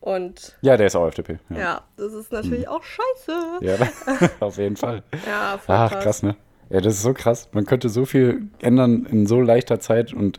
[0.00, 1.38] Und ja, der ist auch FDP.
[1.50, 2.72] Ja, ja das ist natürlich hm.
[2.72, 3.58] auch scheiße.
[3.60, 3.76] Ja,
[4.40, 5.02] auf jeden Fall.
[5.26, 6.04] Ja, voll Ach, krass.
[6.04, 6.36] krass, ne?
[6.70, 7.48] Ja, das ist so krass.
[7.52, 10.38] Man könnte so viel ändern in so leichter Zeit und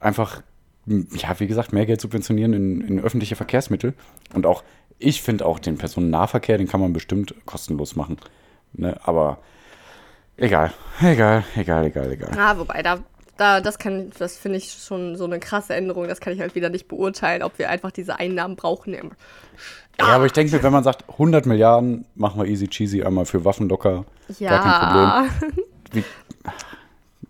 [0.00, 0.42] einfach,
[0.86, 3.94] ja, wie gesagt, mehr Geld subventionieren in, in öffentliche Verkehrsmittel.
[4.34, 4.62] Und auch,
[4.98, 8.18] ich finde auch den Personennahverkehr, den kann man bestimmt kostenlos machen.
[8.72, 8.98] Ne?
[9.04, 9.38] Aber
[10.36, 12.30] egal, egal, egal, egal, egal.
[12.38, 12.98] Ah, wobei, da,
[13.36, 16.06] da das kann, das finde ich schon so eine krasse Änderung.
[16.06, 18.94] Das kann ich halt wieder nicht beurteilen, ob wir einfach diese Einnahmen brauchen.
[19.98, 23.44] Ja, aber ich denke, wenn man sagt, 100 Milliarden machen wir easy cheesy einmal für
[23.44, 24.04] Waffen locker,
[24.40, 25.64] gar kein Problem.
[25.92, 26.04] Wie,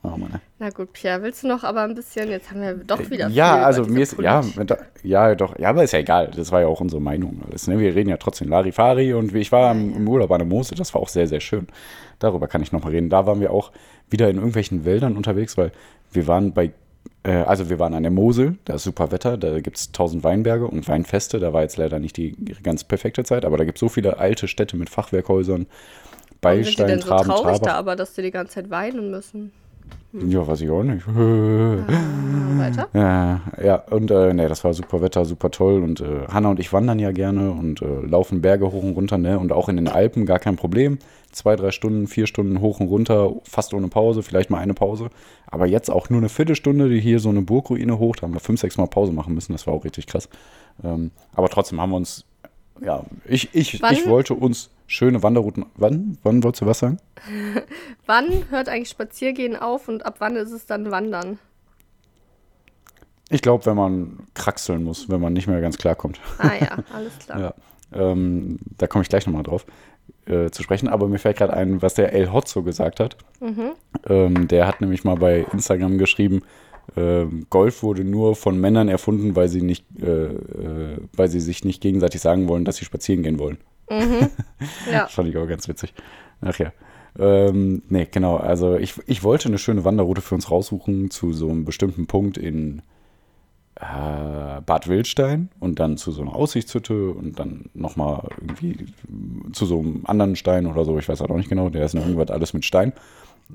[0.02, 0.40] oh Mann.
[0.58, 3.56] Na gut, Pierre, willst du noch aber ein bisschen, jetzt haben wir doch wieder Ja,
[3.62, 4.42] also mir ist, ja,
[5.02, 7.78] ja, doch, ja, aber ist ja egal, das war ja auch unsere Meinung alles, ne?
[7.78, 10.94] Wir reden ja trotzdem Larifari und ich war im, im Urlaub an der Mose, das
[10.94, 11.66] war auch sehr, sehr schön.
[12.18, 13.10] Darüber kann ich noch mal reden.
[13.10, 13.70] Da waren wir auch
[14.08, 15.72] wieder in irgendwelchen Wäldern unterwegs, weil
[16.12, 16.72] wir waren bei
[17.22, 20.24] äh, also wir waren an der Mosel, da ist super Wetter, da gibt es tausend
[20.24, 21.38] Weinberge und Weinfeste.
[21.38, 24.18] Da war jetzt leider nicht die ganz perfekte Zeit, aber da gibt es so viele
[24.18, 25.66] alte Städte mit Fachwerkhäusern,
[26.40, 29.52] Beilstein, die denn so traurig da, aber dass die die ganze Zeit weinen müssen.
[30.24, 31.06] Ja, weiß ich auch nicht.
[31.08, 31.78] Ah,
[32.58, 32.88] weiter?
[32.94, 35.82] Ja, ja und äh, nee, das war super Wetter, super toll.
[35.82, 39.18] Und äh, Hanna und ich wandern ja gerne und äh, laufen Berge hoch und runter,
[39.18, 39.38] ne?
[39.38, 40.98] Und auch in den Alpen gar kein Problem.
[41.32, 45.10] Zwei, drei Stunden, vier Stunden hoch und runter, fast ohne Pause, vielleicht mal eine Pause.
[45.46, 48.40] Aber jetzt auch nur eine Viertelstunde, die hier so eine Burgruine hoch, da haben wir
[48.40, 49.52] fünf, sechs Mal Pause machen müssen.
[49.52, 50.28] Das war auch richtig krass.
[50.82, 52.24] Ähm, aber trotzdem haben wir uns,
[52.82, 55.66] ja, ich, ich, ich wollte uns schöne Wanderrouten.
[55.76, 56.18] Wann?
[56.22, 56.98] Wann wolltest du was sagen?
[58.06, 61.38] wann hört eigentlich Spaziergehen auf und ab wann ist es dann Wandern?
[63.28, 66.20] Ich glaube, wenn man kraxeln muss, wenn man nicht mehr ganz klarkommt.
[66.38, 67.40] Ah ja, alles klar.
[67.40, 67.54] ja,
[67.92, 69.66] ähm, da komme ich gleich nochmal drauf
[70.26, 70.88] äh, zu sprechen.
[70.88, 73.16] Aber mir fällt gerade ein, was der El Hotzo gesagt hat.
[73.40, 73.72] Mhm.
[74.08, 76.42] Ähm, der hat nämlich mal bei Instagram geschrieben,
[76.94, 81.64] äh, Golf wurde nur von Männern erfunden, weil sie nicht, äh, äh weil sie sich
[81.64, 83.58] nicht gegenseitig sagen wollen, dass sie spazieren gehen wollen.
[83.90, 84.30] Mhm.
[84.90, 85.06] Ja.
[85.06, 85.94] fand ich auch ganz witzig.
[86.40, 86.72] Ach ja.
[87.18, 88.36] Ähm, nee, genau.
[88.36, 92.36] Also ich, ich wollte eine schöne Wanderroute für uns raussuchen zu so einem bestimmten Punkt
[92.36, 92.82] in
[93.76, 98.86] äh, Bad Wildstein und dann zu so einer Aussichtshütte und dann nochmal irgendwie
[99.52, 100.98] zu so einem anderen Stein oder so.
[100.98, 101.68] Ich weiß auch noch nicht genau.
[101.68, 102.92] Der ist noch irgendwas alles mit Stein.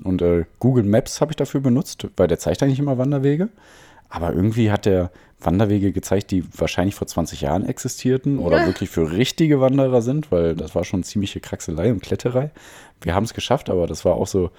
[0.02, 3.50] Und äh, Google Maps habe ich dafür benutzt, weil der zeigt eigentlich immer Wanderwege.
[4.12, 8.66] Aber irgendwie hat der Wanderwege gezeigt, die wahrscheinlich vor 20 Jahren existierten oder ja.
[8.66, 12.50] wirklich für richtige Wanderer sind, weil das war schon ziemliche Kraxelei und Kletterei.
[13.00, 14.50] Wir haben es geschafft, aber das war auch so,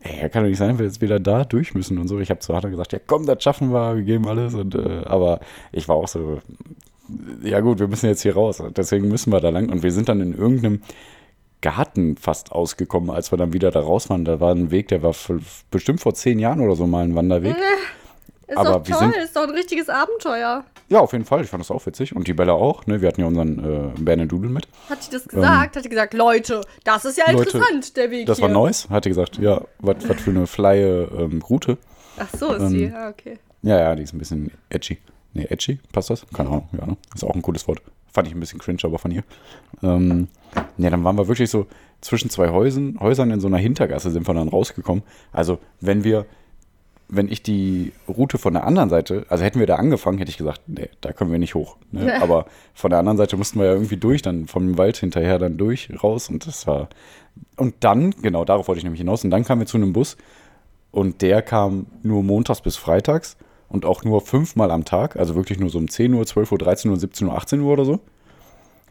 [0.00, 2.20] ey, kann doch nicht sein, wir jetzt wieder da durch müssen und so.
[2.20, 4.54] Ich habe zu Harter gesagt, ja komm, das schaffen wir, wir geben alles.
[4.54, 5.40] Und, äh, aber
[5.72, 6.42] ich war auch so,
[7.42, 8.62] ja gut, wir müssen jetzt hier raus.
[8.76, 9.70] Deswegen müssen wir da lang.
[9.70, 10.82] Und wir sind dann in irgendeinem
[11.62, 14.26] Garten fast ausgekommen, als wir dann wieder da raus waren.
[14.26, 15.14] Da war ein Weg, der war
[15.70, 17.56] bestimmt vor zehn Jahren oder so mal ein Wanderweg.
[18.52, 20.64] Ist aber doch toll, ist doch ein richtiges Abenteuer.
[20.90, 21.42] Ja, auf jeden Fall.
[21.42, 22.14] Ich fand das auch witzig.
[22.14, 22.86] Und die Bella auch.
[22.86, 23.00] Ne?
[23.00, 24.68] Wir hatten ja unseren äh, Berne Dudel mit.
[24.90, 25.74] Hat sie das gesagt?
[25.74, 28.48] Ähm, hat sie gesagt, Leute, das ist ja Leute, interessant, der Weg Das hier.
[28.48, 28.90] war Neues.
[28.90, 31.78] Hat sie gesagt, ja, was für eine flaie ähm, Route.
[32.18, 32.92] Ach so ist ähm, sie.
[32.94, 33.38] Ah, okay.
[33.62, 34.98] Ja, ja, die ist ein bisschen edgy.
[35.32, 36.26] Nee, edgy, passt das?
[36.34, 36.96] Keine Ahnung, ja, ne?
[37.14, 37.80] Ist auch ein cooles Wort.
[38.12, 39.24] Fand ich ein bisschen cringe, aber von ihr.
[39.82, 40.28] Ähm,
[40.76, 41.66] ja, dann waren wir wirklich so
[42.02, 45.02] zwischen zwei Häusern, Häusern in so einer Hintergasse sind wir dann rausgekommen.
[45.32, 46.26] Also, wenn wir
[47.14, 50.38] wenn ich die Route von der anderen Seite, also hätten wir da angefangen, hätte ich
[50.38, 51.76] gesagt, nee, da können wir nicht hoch.
[51.90, 52.18] Ne?
[52.22, 55.58] Aber von der anderen Seite mussten wir ja irgendwie durch, dann vom Wald hinterher dann
[55.58, 56.88] durch, raus und das war.
[57.56, 60.16] Und dann, genau, darauf wollte ich nämlich hinaus, und dann kamen wir zu einem Bus
[60.90, 63.36] und der kam nur montags bis freitags
[63.68, 66.58] und auch nur fünfmal am Tag, also wirklich nur so um 10 Uhr, 12 Uhr,
[66.58, 68.00] 13 Uhr, 17 Uhr, 18 Uhr oder so.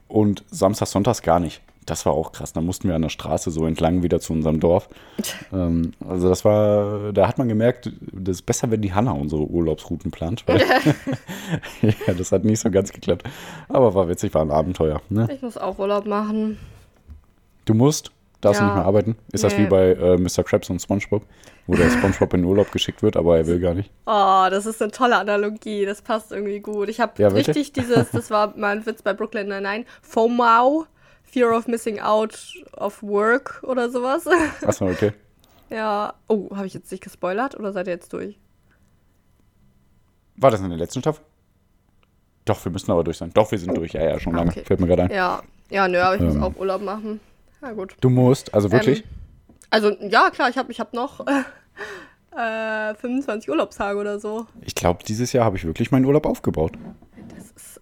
[0.08, 2.54] Und samstags, sonntags gar nicht das war auch krass.
[2.54, 4.88] Da mussten wir an der Straße so entlang wieder zu unserem Dorf.
[5.54, 9.44] ähm, also das war, da hat man gemerkt, das ist besser, wenn die Hanna unsere
[9.44, 10.44] Urlaubsrouten plant.
[10.48, 10.62] Weil
[11.82, 13.28] ja, das hat nicht so ganz geklappt.
[13.68, 15.02] Aber war witzig, war ein Abenteuer.
[15.10, 15.28] Ne?
[15.34, 16.58] Ich muss auch Urlaub machen.
[17.66, 18.12] Du musst?
[18.42, 18.66] Darfst ja.
[18.66, 19.16] du nicht mehr arbeiten?
[19.32, 19.50] Ist nee.
[19.50, 20.44] das wie bei äh, Mr.
[20.44, 21.24] Krabs und SpongeBob,
[21.68, 23.92] wo der SpongeBob in den Urlaub geschickt wird, aber er will gar nicht?
[24.08, 25.86] Oh, das ist eine tolle Analogie.
[25.86, 26.90] Das passt irgendwie gut.
[26.90, 30.86] Ich habe ja, richtig dieses, das war mein Witz bei Brooklyn Nine-Nine, FOMO
[31.32, 34.28] Fear of Missing Out of Work oder sowas.
[34.62, 35.14] Achso, okay.
[35.70, 36.14] ja.
[36.28, 38.38] Oh, habe ich jetzt nicht gespoilert oder seid ihr jetzt durch?
[40.36, 41.24] War das in der letzten Staffel?
[42.46, 43.32] Doch, wir müssen aber durch sein.
[43.34, 43.94] Doch, wir sind durch.
[43.94, 44.52] Ja, ja, schon lange.
[44.52, 44.64] Okay.
[44.66, 45.12] Fällt mir gerade ein.
[45.12, 46.28] Ja, ja, nö, aber ich ähm.
[46.28, 47.20] muss auch Urlaub machen.
[47.62, 47.96] Na gut.
[48.02, 49.02] Du musst, also wirklich?
[49.02, 49.10] Ähm,
[49.70, 51.26] also, ja, klar, ich habe ich hab noch
[52.36, 54.48] äh, 25 Urlaubstage oder so.
[54.62, 56.74] Ich glaube, dieses Jahr habe ich wirklich meinen Urlaub aufgebaut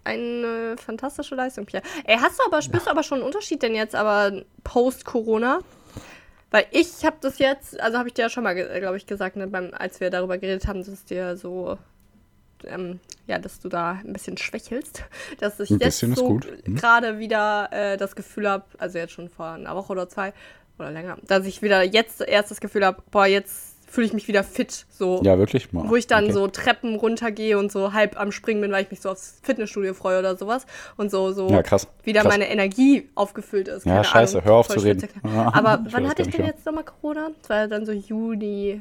[0.04, 1.84] eine fantastische Leistung, Pierre.
[2.04, 5.60] Ey, hast du aber, spürst du aber schon einen Unterschied denn jetzt, aber post-Corona?
[6.50, 9.36] Weil ich habe das jetzt, also habe ich dir ja schon mal, glaube ich, gesagt,
[9.36, 11.78] ne, beim, als wir darüber geredet haben, dass es dir so,
[12.64, 15.04] ähm, ja, dass du da ein bisschen schwächelst,
[15.38, 16.74] dass ich jetzt so hm?
[16.74, 20.32] gerade wieder äh, das Gefühl habe, also jetzt schon vor einer Woche oder zwei
[20.78, 24.28] oder länger, dass ich wieder jetzt erst das Gefühl habe, boah, jetzt fühle ich mich
[24.28, 24.86] wieder fit.
[24.88, 25.20] So.
[25.24, 25.72] Ja, wirklich?
[25.72, 25.88] Mal.
[25.88, 26.32] Wo ich dann Okay.
[26.32, 29.94] so Treppen runtergehe und so halb am Springen bin, weil ich mich so aufs Fitnessstudio
[29.94, 30.64] freue oder sowas.
[30.96, 31.88] Und so, so Ja, krass.
[32.04, 32.30] wieder Krass.
[32.32, 33.84] meine Energie aufgefüllt ist.
[33.84, 34.44] Ja, Keine scheiße, Ahnung.
[34.48, 35.08] hör auf zu reden.
[35.24, 37.30] Ja, Aber wann hatte ich denn jetzt nochmal Corona?
[37.40, 38.80] Das war ja dann so Juni,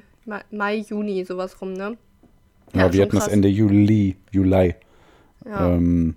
[0.52, 1.98] Mai, Juni, sowas rum, ne?
[2.74, 3.28] Ja, wir schon hatten das krass.
[3.34, 4.15] Ende Juli.
[4.32, 4.76] Juli.
[5.45, 5.69] Ja.
[5.74, 6.15] Ähm,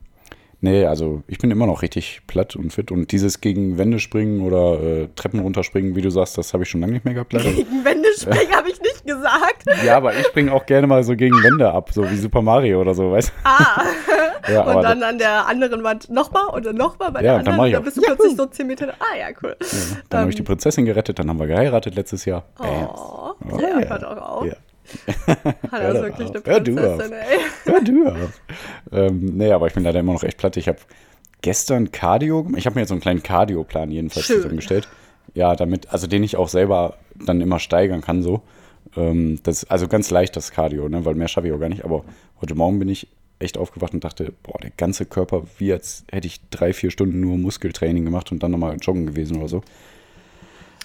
[0.63, 2.91] nee, also ich bin immer noch richtig platt und fit.
[2.91, 6.71] Und dieses gegen Wände springen oder äh, Treppen runterspringen, wie du sagst, das habe ich
[6.71, 7.53] schon lange nicht mehr gehabt, leider.
[7.53, 9.65] Gegen Wände springen habe ich nicht gesagt.
[9.85, 12.81] ja, aber ich springe auch gerne mal so gegen Wände ab, so wie Super Mario
[12.81, 13.83] oder so, weißt Ah, du?
[14.53, 17.55] Ja, und dann an der anderen Wand nochmal und dann nochmal bei Ja, der dann
[17.55, 17.57] anderen.
[17.59, 17.85] mach ich da auch.
[17.85, 18.93] bist du plötzlich so 10 Meter.
[18.99, 19.57] Ah ja, cool.
[20.11, 22.43] dann habe ich die Prinzessin gerettet, dann haben wir geheiratet letztes Jahr.
[22.59, 22.65] Oh,
[23.61, 23.89] ja, ja.
[23.89, 24.47] hört auch auf.
[24.47, 24.55] Ja.
[25.27, 26.35] Hat Hör er wirklich auf.
[26.37, 27.39] eine Hör du Prinzessin, ey.
[27.73, 28.41] Ja, du auf.
[28.93, 30.57] ähm, nee, aber ich bin leider immer noch echt platt.
[30.57, 30.79] Ich habe
[31.43, 34.89] gestern Cardio, ich habe mir jetzt so einen kleinen Cardio-Plan jedenfalls zusammengestellt.
[35.35, 38.43] Ja, damit, also den ich auch selber dann immer steigern kann, so.
[38.97, 41.85] Ähm, das, also ganz leicht das Cardio, ne, weil mehr schaffe ich auch gar nicht.
[41.85, 42.05] Aber
[42.41, 46.27] heute Morgen bin ich echt aufgewacht und dachte, boah, der ganze Körper, wie als hätte
[46.27, 49.63] ich drei, vier Stunden nur Muskeltraining gemacht und dann nochmal joggen gewesen oder so.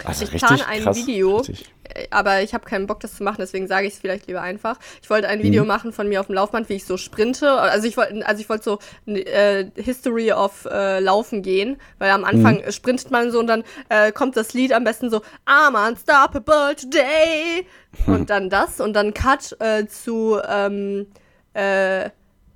[0.04, 0.96] Also Ich plane ein krass.
[0.96, 1.66] Video, Richtig.
[1.94, 4.40] äh, aber ich habe keinen Bock, das zu machen, deswegen sage ich es vielleicht lieber
[4.42, 4.78] einfach.
[5.02, 5.68] Ich wollte ein Video Mhm.
[5.68, 7.50] machen von mir auf dem Laufband, wie ich so sprinte.
[7.50, 8.78] Also ich wollte, also ich wollte so
[9.12, 12.70] äh, History of äh, Laufen gehen, weil am Anfang Mhm.
[12.72, 17.66] sprintet man so und dann äh, kommt das Lied am besten so I'm unstoppable today
[18.06, 21.06] und dann das und dann Cut äh, zu ähm,
[21.54, 22.10] äh,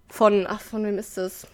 [0.09, 1.47] von ach von wem ist das?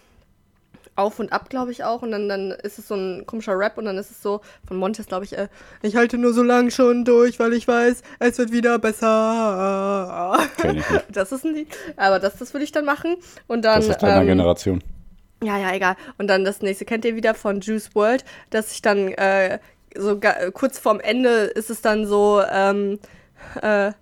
[0.98, 2.02] Auf und ab, glaube ich auch.
[2.02, 4.76] Und dann, dann ist es so ein komischer Rap und dann ist es so, von
[4.76, 5.48] Montes, glaube ich, äh,
[5.82, 10.38] ich halte nur so lang schon durch, weil ich weiß, es wird wieder besser.
[11.12, 11.68] Das ist ein Lied.
[11.96, 13.16] Aber das, das würde ich dann machen.
[13.46, 13.80] Und dann.
[13.80, 14.82] Das ist deiner ähm, Generation.
[15.42, 15.96] ja, ja, egal.
[16.18, 19.58] Und dann das nächste kennt ihr wieder von Juice World, dass ich dann äh,
[19.96, 22.98] so äh, kurz vorm Ende ist es dann so, ähm,
[23.62, 23.92] äh,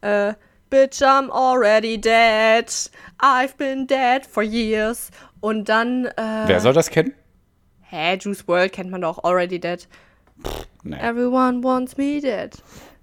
[0.00, 0.34] äh,
[0.70, 2.90] Bitch, I'm already dead.
[3.20, 5.10] I've been dead for years.
[5.40, 7.14] Und dann, äh, Wer soll das kennen?
[7.82, 9.88] hä, Juice World kennt man doch, already dead.
[10.82, 10.96] Nee.
[11.00, 12.54] Everyone wants me dead.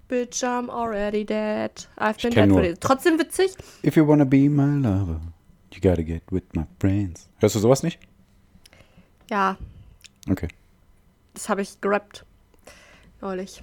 [0.07, 1.71] Bitch, I'm already dead.
[1.97, 2.79] I've been dead for.
[2.79, 3.51] Trotzdem witzig.
[3.81, 5.19] If you wanna be my lover,
[5.73, 7.27] you gotta get with my friends.
[7.39, 7.99] Hörst du sowas nicht?
[9.29, 9.57] Ja,
[10.29, 10.47] Okay.
[11.33, 12.25] Das habe ich gerappt.
[13.21, 13.61] Neulich.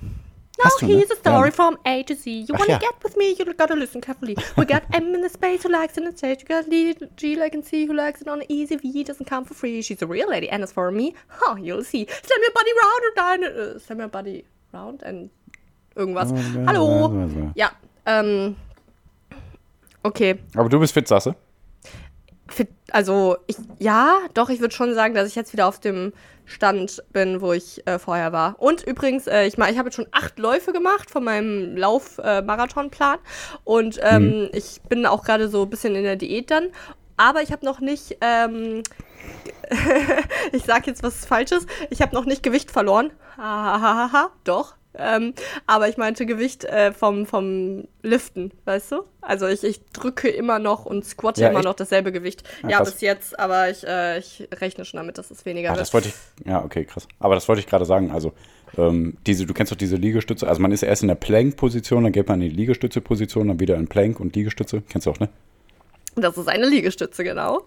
[0.62, 0.98] Hast Now du, ne?
[0.98, 1.50] here's a story Ja.
[1.50, 2.30] from A to Z.
[2.30, 2.78] You Ach wanna ja.
[2.78, 4.36] get with me, you gotta listen carefully.
[4.56, 6.42] We got M in the space who likes it in the stage.
[6.42, 9.04] You got G like and C who likes it on easy V.
[9.04, 9.82] Doesn't come for free.
[9.82, 12.06] She's a real lady and as for me, huh, you'll see.
[12.06, 13.44] Slam your body round and down.
[13.44, 15.30] Uh, slam your body round and
[15.96, 16.30] irgendwas.
[16.32, 17.52] Oh, Hallo.
[17.54, 17.70] Ja,
[18.06, 18.56] ähm.
[20.04, 20.38] Okay.
[20.56, 21.34] Aber du bist fit, du?
[22.48, 26.12] Fit, also, ich, ja, doch, ich würde schon sagen, dass ich jetzt wieder auf dem
[26.44, 28.56] Stand bin, wo ich äh, vorher war.
[28.58, 33.18] Und übrigens, äh, ich, ich habe jetzt schon acht Läufe gemacht von meinem Lauf-Marathonplan.
[33.64, 36.68] und ähm, ich bin auch gerade so ein bisschen in der Diät dann.
[37.16, 38.82] Aber ich habe noch nicht, ähm,
[40.52, 43.12] ich sage jetzt was Falsches, ich habe noch nicht Gewicht verloren.
[43.36, 44.74] Hahaha, doch.
[44.94, 45.32] Ähm,
[45.66, 49.02] aber ich meinte Gewicht äh, vom, vom Liften, weißt du?
[49.22, 51.64] Also ich, ich drücke immer noch und squatte Ja, immer echt?
[51.64, 52.42] noch dasselbe Gewicht.
[52.62, 55.72] Ja, Ja, bis jetzt, aber ich, äh, ich rechne schon damit, dass es weniger Ja,
[55.74, 55.80] wird.
[55.80, 56.14] das wollte ich.
[56.46, 57.08] Ja, okay, krass.
[57.20, 58.10] Aber das wollte ich gerade sagen.
[58.10, 58.32] Also,
[58.76, 60.46] ähm, diese, du kennst doch diese Liegestütze.
[60.46, 63.76] Also, man ist erst in der Plank-Position, dann geht man in die Liegestütze-Position, dann wieder
[63.76, 64.82] in Plank und Liegestütze.
[64.88, 65.28] Kennst du auch, ne?
[66.16, 67.62] Das ist eine Liegestütze, genau.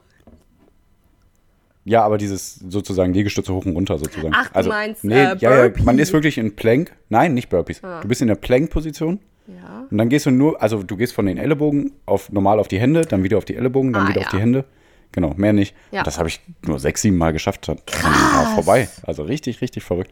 [1.88, 4.34] Ja, aber dieses sozusagen Liegestütze hoch und runter sozusagen.
[4.36, 6.91] Ach, du also, meinst, nee, äh, ja, ja, man ist wirklich in Plank.
[7.10, 7.82] Nein, nicht Burpees.
[7.82, 9.86] Du bist in der Plank-Position Ja.
[9.89, 12.80] und dann gehst du nur, also du gehst von den Ellenbogen auf normal auf die
[12.80, 14.28] Hände, dann wieder auf die Ellenbogen, dann Ah, wieder ja.
[14.28, 14.65] auf die Hände.
[15.12, 15.76] Genau, mehr nicht.
[15.91, 16.00] Ja.
[16.00, 17.67] Und das habe ich nur sechs, sieben Mal geschafft.
[17.69, 18.89] Dann war vorbei.
[19.04, 20.12] Also richtig, richtig verrückt.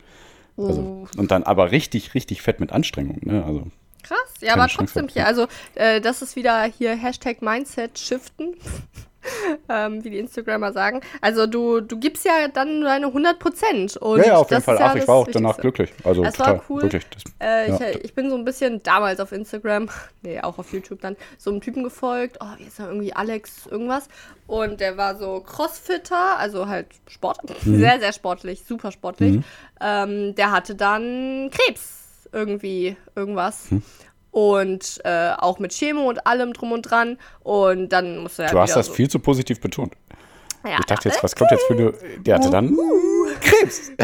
[0.55, 3.17] Also, und dann aber richtig, richtig fett mit Anstrengung.
[3.23, 3.43] Ne?
[3.43, 3.63] Also,
[4.03, 5.25] Krass, ja, aber trotzdem hier.
[5.25, 8.53] Also, äh, das ist wieder hier Hashtag Mindset shiften,
[9.69, 11.01] ähm, wie die Instagrammer sagen.
[11.21, 13.99] Also, du, du gibst ja dann deine 100 Prozent.
[14.01, 14.77] ja, ja, auf jeden das Fall.
[14.79, 15.61] ja Ach, ich das war auch danach Wichtigste.
[15.61, 16.05] glücklich.
[16.05, 16.81] Also, Es total, war cool.
[16.83, 17.05] wirklich.
[17.09, 19.89] Das, Äh, ja, ich, ich bin so ein bisschen damals auf Instagram,
[20.21, 22.37] nee, auch auf YouTube dann, so einem Typen gefolgt.
[22.41, 24.07] Oh, ist er irgendwie Alex irgendwas?
[24.47, 27.79] Und der war so Crossfitter, also halt Sport, Mhm.
[27.79, 29.39] sehr, sehr sportlich, super sportlich.
[29.81, 33.71] Ähm, der hatte dann Krebs irgendwie, irgendwas.
[33.71, 33.83] Mhm.
[34.33, 37.17] Und äh, auch mit Chemo und allem drum und dran.
[37.43, 39.93] Und dann musste er du hast wieder das so, viel zu positiv betont.
[40.65, 41.93] ja, Ich dachte ja, jetzt, was kommt jetzt für eine.
[42.17, 42.75] Der hatte dann
[43.41, 43.91] Krebs.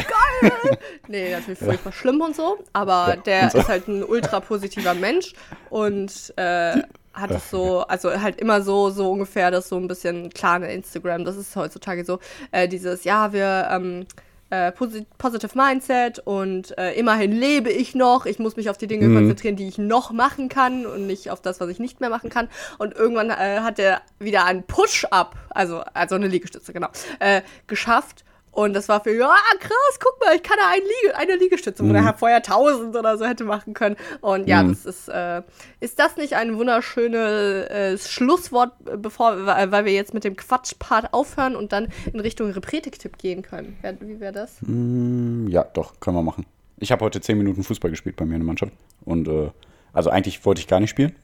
[1.07, 3.57] Nee, natürlich furchtbar schlimm und so, aber der und so.
[3.57, 5.33] ist halt ein ultra positiver Mensch
[5.69, 6.81] und äh,
[7.13, 11.25] hat es so, also halt immer so, so ungefähr das so ein bisschen klare Instagram,
[11.25, 12.19] das ist heutzutage so,
[12.51, 14.05] äh, dieses, ja, wir, ähm,
[14.49, 18.25] äh, posi Positive Mindset und äh, immerhin lebe ich noch.
[18.25, 19.15] Ich muss mich auf die Dinge Mhm.
[19.15, 22.29] konzentrieren, die ich noch machen kann und nicht auf das, was ich nicht mehr machen
[22.29, 22.49] kann.
[22.77, 28.23] Und irgendwann äh, hat er wieder einen Push-Up, also, also eine Liegestütze, genau, äh, geschafft.
[28.51, 31.87] Und das war für ah, krass, guck mal, ich kann da ein Liege, eine Liegestütze,
[31.87, 33.95] wo er vorher 1000 oder so hätte machen können.
[34.21, 34.69] Und ja, Mhm.
[34.69, 35.41] das ist, äh,
[35.79, 40.35] ist das nicht ein wunderschönes äh, Schlusswort, äh, bevor, weil weil wir jetzt mit dem
[40.35, 43.77] Quatschpart aufhören und dann in Richtung Repretik-Tipp gehen können?
[44.01, 44.57] Wie wäre das?
[44.61, 46.45] Mm, Ja, doch, können wir machen.
[46.77, 48.71] Ich habe heute zehn Minuten Fußball gespielt bei mir in der Mannschaft.
[49.05, 49.49] Und äh,
[49.93, 51.15] also eigentlich wollte ich gar nicht spielen.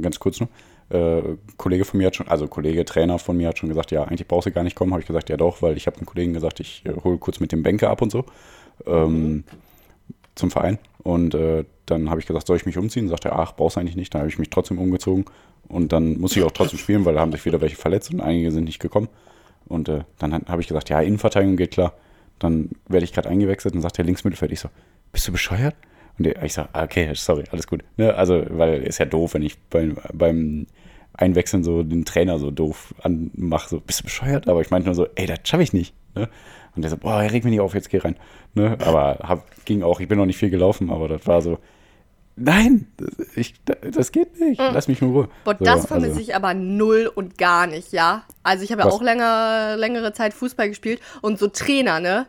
[0.00, 0.48] Ganz kurz nur.
[0.92, 4.04] Äh, Kollege von mir hat schon, also Kollege, Trainer von mir hat schon gesagt, ja,
[4.04, 4.92] eigentlich brauchst du gar nicht kommen.
[4.92, 7.40] Habe ich gesagt, ja doch, weil ich habe einem Kollegen gesagt, ich äh, hole kurz
[7.40, 8.24] mit dem Bänke ab und so.
[8.86, 9.44] Ähm,
[10.34, 10.78] zum Verein.
[11.02, 13.08] Und äh, dann habe ich gesagt, soll ich mich umziehen?
[13.08, 14.14] Sagt er, ach, brauchst du eigentlich nicht.
[14.14, 15.24] Dann habe ich mich trotzdem umgezogen.
[15.68, 18.20] Und dann muss ich auch trotzdem spielen, weil da haben sich wieder welche verletzt und
[18.20, 19.08] einige sind nicht gekommen.
[19.66, 21.94] Und äh, dann habe ich gesagt, ja, Innenverteidigung geht klar.
[22.38, 24.68] Dann werde ich gerade eingewechselt und sagt der Linksmittelfeld, ich so,
[25.12, 25.74] bist du bescheuert?
[26.18, 27.82] Und der, ich sage, okay, sorry, alles gut.
[27.96, 28.14] Ne?
[28.14, 30.66] Also, weil ist ja doof, wenn ich beim, beim
[31.14, 34.48] Einwechseln so den Trainer so doof anmache, so, bist du bescheuert?
[34.48, 35.94] Aber ich meinte nur so, ey, das schaffe ich nicht.
[36.14, 36.28] Ne?
[36.74, 38.16] Und der so, boah, reg mich nicht auf, jetzt geh rein.
[38.54, 38.76] Ne?
[38.84, 41.58] Aber hab, ging auch, ich bin noch nicht viel gelaufen, aber das war so,
[42.36, 42.86] nein,
[43.34, 45.28] ich, das geht nicht, lass mich in Ruhe.
[45.44, 48.24] Boah, so, das vermisse also, ich aber null und gar nicht, ja.
[48.42, 52.26] Also ich habe ja auch länger, längere Zeit Fußball gespielt und so Trainer, ne?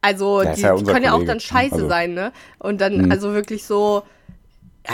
[0.00, 2.32] Also die, ja die können ja auch dann scheiße also- sein, ne?
[2.58, 3.12] Und dann Mhm.
[3.12, 4.04] also wirklich so,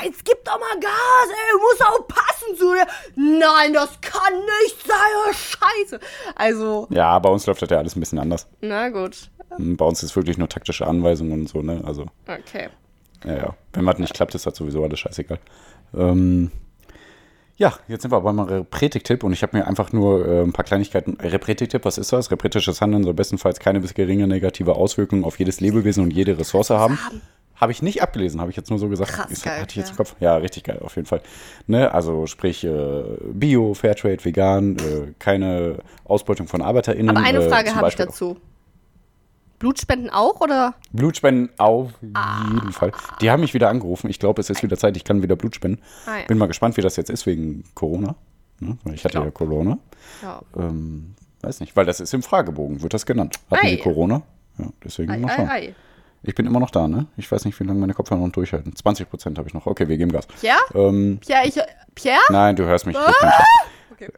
[0.03, 2.87] jetzt gib doch mal Gas, ey, du musst auch passen zu dir.
[3.17, 4.97] Nein, das kann nicht sein,
[5.29, 6.01] oh, scheiße.
[6.35, 8.47] Also, Ja, bei uns läuft das ja alles ein bisschen anders.
[8.61, 11.83] na gut, Bei uns ist wirklich nur taktische Anweisungen und so, ne?
[11.87, 12.69] Also, okay.
[13.25, 13.55] ja, ja.
[13.73, 15.39] Wenn was nicht klappt, ist das sowieso alles scheißegal.
[15.97, 16.51] Ähm,
[17.57, 20.65] ja, jetzt sind wir beim Repretik-Tipp und ich habe mir einfach nur äh, ein paar
[20.65, 21.17] Kleinigkeiten.
[21.21, 22.33] Repretik-Tipp, was ist das?
[22.33, 26.71] Repretisches Handeln soll bestenfalls keine bis geringe negative Auswirkungen auf jedes Lebewesen und jede Ressource
[26.71, 26.99] haben.
[27.57, 29.13] Habe ich nicht abgelesen, habe ich jetzt nur so gesagt.
[29.13, 29.93] Krass geil, Hatte ich jetzt ja.
[29.93, 30.17] im Kopf?
[30.21, 31.21] Ja, richtig geil, auf jeden Fall.
[31.67, 31.93] Ne?
[31.95, 37.17] Also sprich äh, Bio, Fairtrade, vegan, äh, keine Ausbeutung von ArbeiterInnen.
[37.17, 38.37] Aber eine äh, Frage zum habe ich dazu.
[39.61, 40.75] Blutspenden auch oder?
[40.93, 42.45] Blutspenden auf Ah.
[42.55, 42.93] jeden Fall.
[43.21, 44.11] Die haben mich wieder angerufen.
[44.11, 45.81] Ich glaube, es ist wieder Zeit, ich kann wieder Blut spenden.
[46.07, 46.27] Ah, ja.
[46.27, 48.17] Bin mal gespannt, wie das jetzt ist wegen Corona.
[48.61, 48.77] Ne?
[48.93, 49.25] Ich hatte Klar.
[49.27, 49.79] ja Corona.
[50.23, 50.43] Ja.
[50.57, 53.37] Ähm, weiß nicht, weil das ist im Fragebogen, wird das genannt.
[53.51, 53.71] Hatten Ei.
[53.71, 54.23] Sie Corona?
[54.59, 55.49] Ja, deswegen Ei, mal ei, schauen.
[55.49, 55.75] ei.
[56.27, 57.07] Ich bin immer noch da, ne?
[57.17, 58.75] Ich weiß nicht, wie lange meine Kopfhörer noch durchhalten.
[58.75, 59.67] 20 Prozent habe ich noch.
[59.67, 60.27] Okay, wir geben Gas.
[60.27, 60.59] Pierre?
[60.75, 61.61] Ähm, Pierre, ich.
[61.95, 62.19] Pierre?
[62.31, 62.97] nein, du hörst mich.
[62.97, 63.13] Ah!
[63.93, 64.09] Okay.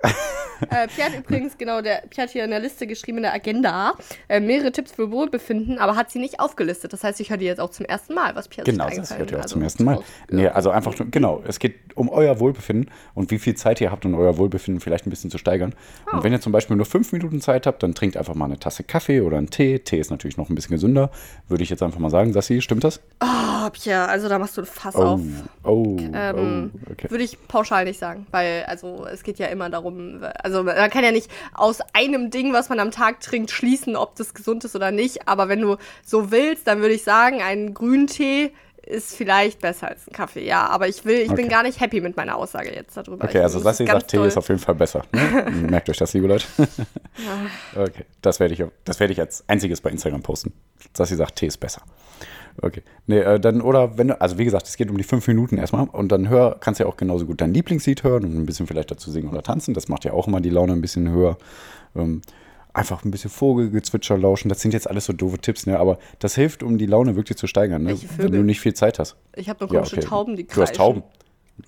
[0.71, 3.35] Äh, Pierre hat übrigens genau, der Pierre hat hier in der Liste geschrieben in der
[3.35, 3.95] Agenda
[4.29, 6.93] äh, mehrere Tipps für Wohlbefinden, aber hat sie nicht aufgelistet.
[6.93, 9.13] Das heißt, ich höre die jetzt auch zum ersten Mal, was Pierre Genau, sich das
[9.13, 9.99] eingefallen hört ihr auch zum Also, ersten Mal.
[10.31, 14.05] Nee, also einfach, genau, es geht um euer Wohlbefinden und wie viel Zeit ihr habt,
[14.05, 15.75] um euer Wohlbefinden vielleicht ein bisschen zu steigern.
[16.13, 16.17] Oh.
[16.17, 18.59] Und wenn ihr zum Beispiel nur fünf Minuten Zeit habt, dann trinkt einfach mal eine
[18.59, 19.79] Tasse Kaffee oder einen Tee.
[19.79, 21.11] Tee ist natürlich noch ein bisschen gesünder,
[21.49, 22.33] würde ich jetzt einfach mal sagen.
[22.33, 23.01] Sassi, stimmt das?
[23.21, 25.21] Oh, Pierre, also da machst du ein Fass auf.
[25.65, 27.11] oh, Ähm, oh, okay.
[27.11, 31.03] Würde ich pauschal nicht sagen, weil also es geht ja immer darum, also man kann
[31.03, 34.77] ja nicht aus einem Ding, was man am Tag trinkt, schließen, ob das gesund ist
[34.77, 35.27] oder nicht.
[35.27, 38.53] Aber wenn du so willst, dann würde ich sagen, ein Grüntee
[38.87, 40.47] ist vielleicht besser als ein Kaffee.
[40.47, 41.49] Ja, aber ich will, ich bin Okay.
[41.49, 43.25] gar nicht happy mit meiner Aussage jetzt darüber.
[43.25, 45.03] Okay, ich, also Sassi sagt, Tee ist auf jeden Fall besser.
[45.51, 46.47] Merkt euch das, liebe Leute.
[47.75, 50.53] okay, das werde ich, das werde ich als einziges bei Instagram posten.
[50.97, 51.83] Sassi sagt, Tee ist besser.
[52.63, 52.83] Okay.
[53.07, 55.59] Nee, äh, dann, oder wenn du, also wie gesagt, es geht um die fünf Minuten
[55.59, 58.47] erstmal und dann hör, kannst du ja auch genauso gut dein Lieblingslied hören und ein
[58.47, 59.75] bisschen vielleicht dazu singen oder tanzen.
[59.75, 61.37] Das macht ja auch immer die Laune ein bisschen höher.
[61.95, 62.23] Ähm,
[62.73, 64.49] einfach ein bisschen Vogelgezwitscher lauschen.
[64.49, 65.79] Das sind jetzt alles so doofe Tipps, ne?
[65.79, 67.97] Aber das hilft, um die Laune wirklich zu steigern, ne?
[68.19, 69.17] Wenn du nicht viel Zeit hast.
[69.35, 70.07] Ich habe nur Ja, komische okay.
[70.07, 70.77] Tauben, die Du hast kreischen.
[70.77, 71.03] Tauben.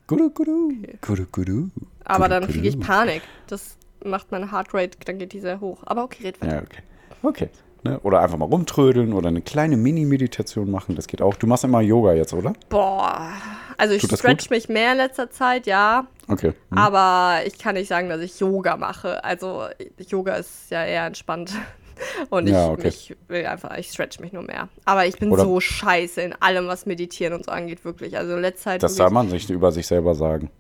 [0.06, 0.72] Gudu, gudu.
[1.00, 1.70] Gudu, gudu.
[2.04, 3.22] Aber dann kriege ich Panik.
[3.46, 5.82] Das macht meine Heartrate, dann geht die sehr hoch.
[5.86, 6.54] Aber okay, red weiter.
[6.54, 6.82] Ja, okay.
[7.22, 7.48] Okay.
[7.84, 7.98] Ne?
[8.00, 10.96] Oder einfach mal rumtrödeln oder eine kleine Mini-Meditation machen.
[10.96, 11.36] Das geht auch.
[11.36, 12.52] Du machst immer Yoga jetzt, oder?
[12.68, 13.30] Boah.
[13.76, 16.06] Also ich stretch mich mehr in letzter Zeit, ja.
[16.26, 16.52] Okay.
[16.70, 16.78] Hm.
[16.78, 19.22] Aber ich kann nicht sagen, dass ich Yoga mache.
[19.22, 19.66] Also
[20.08, 21.52] Yoga ist ja eher entspannt.
[22.30, 22.88] Und ich, Ja, okay.
[22.88, 24.68] ich will einfach, ich stretch mich nur mehr.
[24.84, 28.16] Aber ich bin Oder- so scheiße in allem, was Meditieren und so angeht, wirklich.
[28.16, 28.82] Also in letzter Zeit.
[28.82, 30.50] Das soll man sich über sich selber sagen.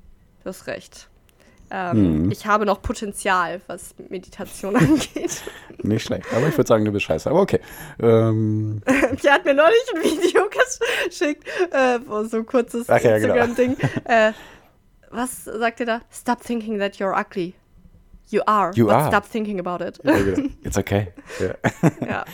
[0.42, 1.08] Du hast recht.
[1.70, 2.30] Ähm, Mhm.
[2.30, 5.42] Ich habe noch Potenzial, was Meditation angeht.
[5.82, 6.26] Nicht schlecht.
[6.34, 7.28] Aber ich würde sagen, du bist scheiße.
[7.30, 7.60] Aber okay.
[8.00, 8.80] Ähm,
[9.16, 10.42] Pierre hat mir neulich ein Video
[11.08, 13.14] geschickt, äh, wo so ein kurzes ja, genau.
[13.16, 13.76] Instagram-Ding.
[14.04, 14.32] äh,
[15.10, 16.00] was sagt ihr da?
[16.12, 17.54] Stop thinking that you're ugly.
[18.30, 18.72] You are.
[18.74, 19.08] You but are.
[19.08, 19.98] stop thinking about it.
[20.04, 20.48] Ja, genau.
[20.62, 21.08] It's okay.
[21.40, 21.54] Ja.
[22.06, 22.24] ja.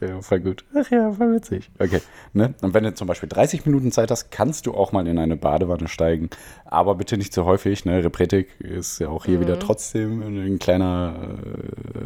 [0.06, 0.64] ja, voll gut.
[0.74, 1.70] Ach ja, voll witzig.
[1.78, 2.00] Okay.
[2.32, 2.54] Ne?
[2.60, 5.36] Und wenn du zum Beispiel 30 Minuten Zeit hast, kannst du auch mal in eine
[5.36, 6.30] Badewanne steigen.
[6.64, 7.84] Aber bitte nicht zu häufig.
[7.84, 8.04] Ne?
[8.04, 11.14] Repretik ist ja auch hier wieder trotzdem ein kleiner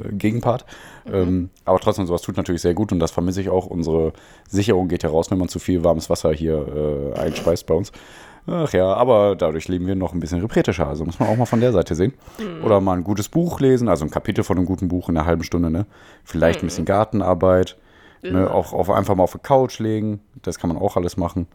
[0.09, 0.65] äh, Gegenpart.
[1.11, 3.67] Ähm, aber trotzdem, sowas tut natürlich sehr gut und das vermisse ich auch.
[3.67, 4.13] Unsere
[4.49, 7.93] Sicherung geht ja raus, wenn man zu viel warmes Wasser hier äh, einspeist bei uns.
[8.47, 10.87] Ach ja, aber dadurch leben wir noch ein bisschen repretischer.
[10.87, 12.13] Also muss man auch mal von der Seite sehen.
[12.63, 15.27] Oder mal ein gutes Buch lesen, also ein Kapitel von einem guten Buch in einer
[15.27, 15.87] halben Stunde, ne?
[16.25, 17.77] Vielleicht ein bisschen Gartenarbeit.
[18.23, 18.51] Ne?
[18.51, 20.21] Auch auf, einfach mal auf der Couch legen.
[20.43, 21.47] Das kann man auch alles machen.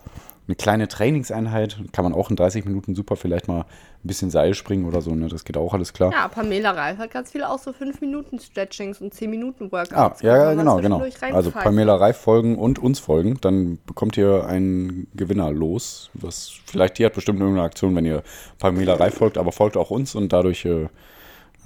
[0.49, 3.65] Eine kleine Trainingseinheit kann man auch in 30 Minuten super vielleicht mal ein
[4.01, 5.13] bisschen Seil springen oder so.
[5.13, 5.27] Ne?
[5.27, 6.11] Das geht auch alles klar.
[6.11, 9.93] Ja, Pamela Reif hat ganz viele auch so 5 Minuten Stretchings und 10 Minuten Workouts.
[9.93, 11.03] Ah, ja, ja, genau, genau.
[11.33, 11.51] Also.
[11.51, 16.09] Pamela Reif folgen und uns folgen, dann bekommt ihr einen Gewinner los.
[16.15, 18.23] Was vielleicht die hat bestimmt irgendeine Aktion, wenn ihr
[18.57, 20.85] Pamela Reif folgt, aber folgt auch uns und dadurch äh,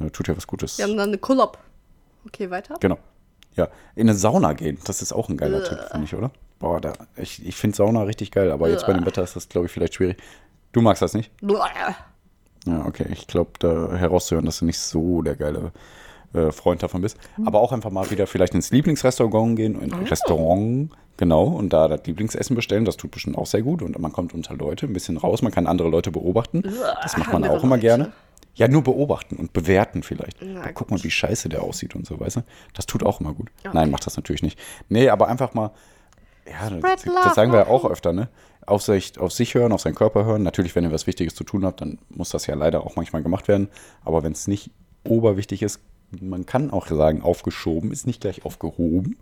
[0.01, 0.77] äh, tut ihr was Gutes.
[0.77, 1.57] Wir haben dann eine Collab.
[2.27, 2.75] Okay, weiter.
[2.81, 2.97] Genau.
[3.55, 6.31] Ja, in eine Sauna gehen, das ist auch ein geiler Tipp, finde ich, oder?
[6.64, 9.49] Boah, da, ich, ich finde Sauna richtig geil, aber jetzt bei dem Wetter ist das,
[9.49, 10.16] glaube ich, vielleicht schwierig.
[10.72, 11.30] Du magst das nicht?
[12.66, 13.05] Ja, okay.
[13.11, 15.74] Ich glaube, da herauszuhören, dass du nicht so der geile
[16.34, 17.18] äh, Freund davon bist.
[17.45, 21.89] Aber auch einfach mal wieder vielleicht ins Lieblingsrestaurant gehen, in ein Restaurant, genau, und da
[21.89, 22.86] das Lieblingsessen bestellen.
[22.86, 23.82] Das tut bestimmt auch sehr gut.
[23.82, 26.61] Und man kommt unter Leute ein bisschen raus, man kann andere Leute beobachten.
[27.01, 28.14] Das macht man auch immer gerne.
[28.55, 30.38] Ja, nur beobachten und bewerten vielleicht.
[30.41, 32.41] Na guck mal, wie scheiße der aussieht und so, weißt du?
[32.74, 33.49] Das tut auch immer gut.
[33.74, 34.57] Nein, macht das natürlich nicht.
[34.88, 35.72] Nee, aber einfach mal,
[36.50, 38.30] ja, das, das sagen wir ja auch öfter, ne?
[38.66, 40.44] Auf sich, auf sich hören, auf seinen Körper hören.
[40.44, 43.22] Natürlich, wenn ihr was Wichtiges zu tun habt, dann muss das ja leider auch manchmal
[43.22, 43.68] gemacht werden.
[44.06, 44.72] Aber wenn es nicht
[45.04, 45.82] oberwichtig ist,
[46.22, 49.18] man kann auch sagen, aufgeschoben ist nicht gleich aufgehoben.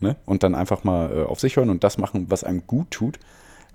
[0.00, 0.16] Ne?
[0.26, 3.18] Und dann einfach mal äh, auf sich hören und das machen, was einem gut tut.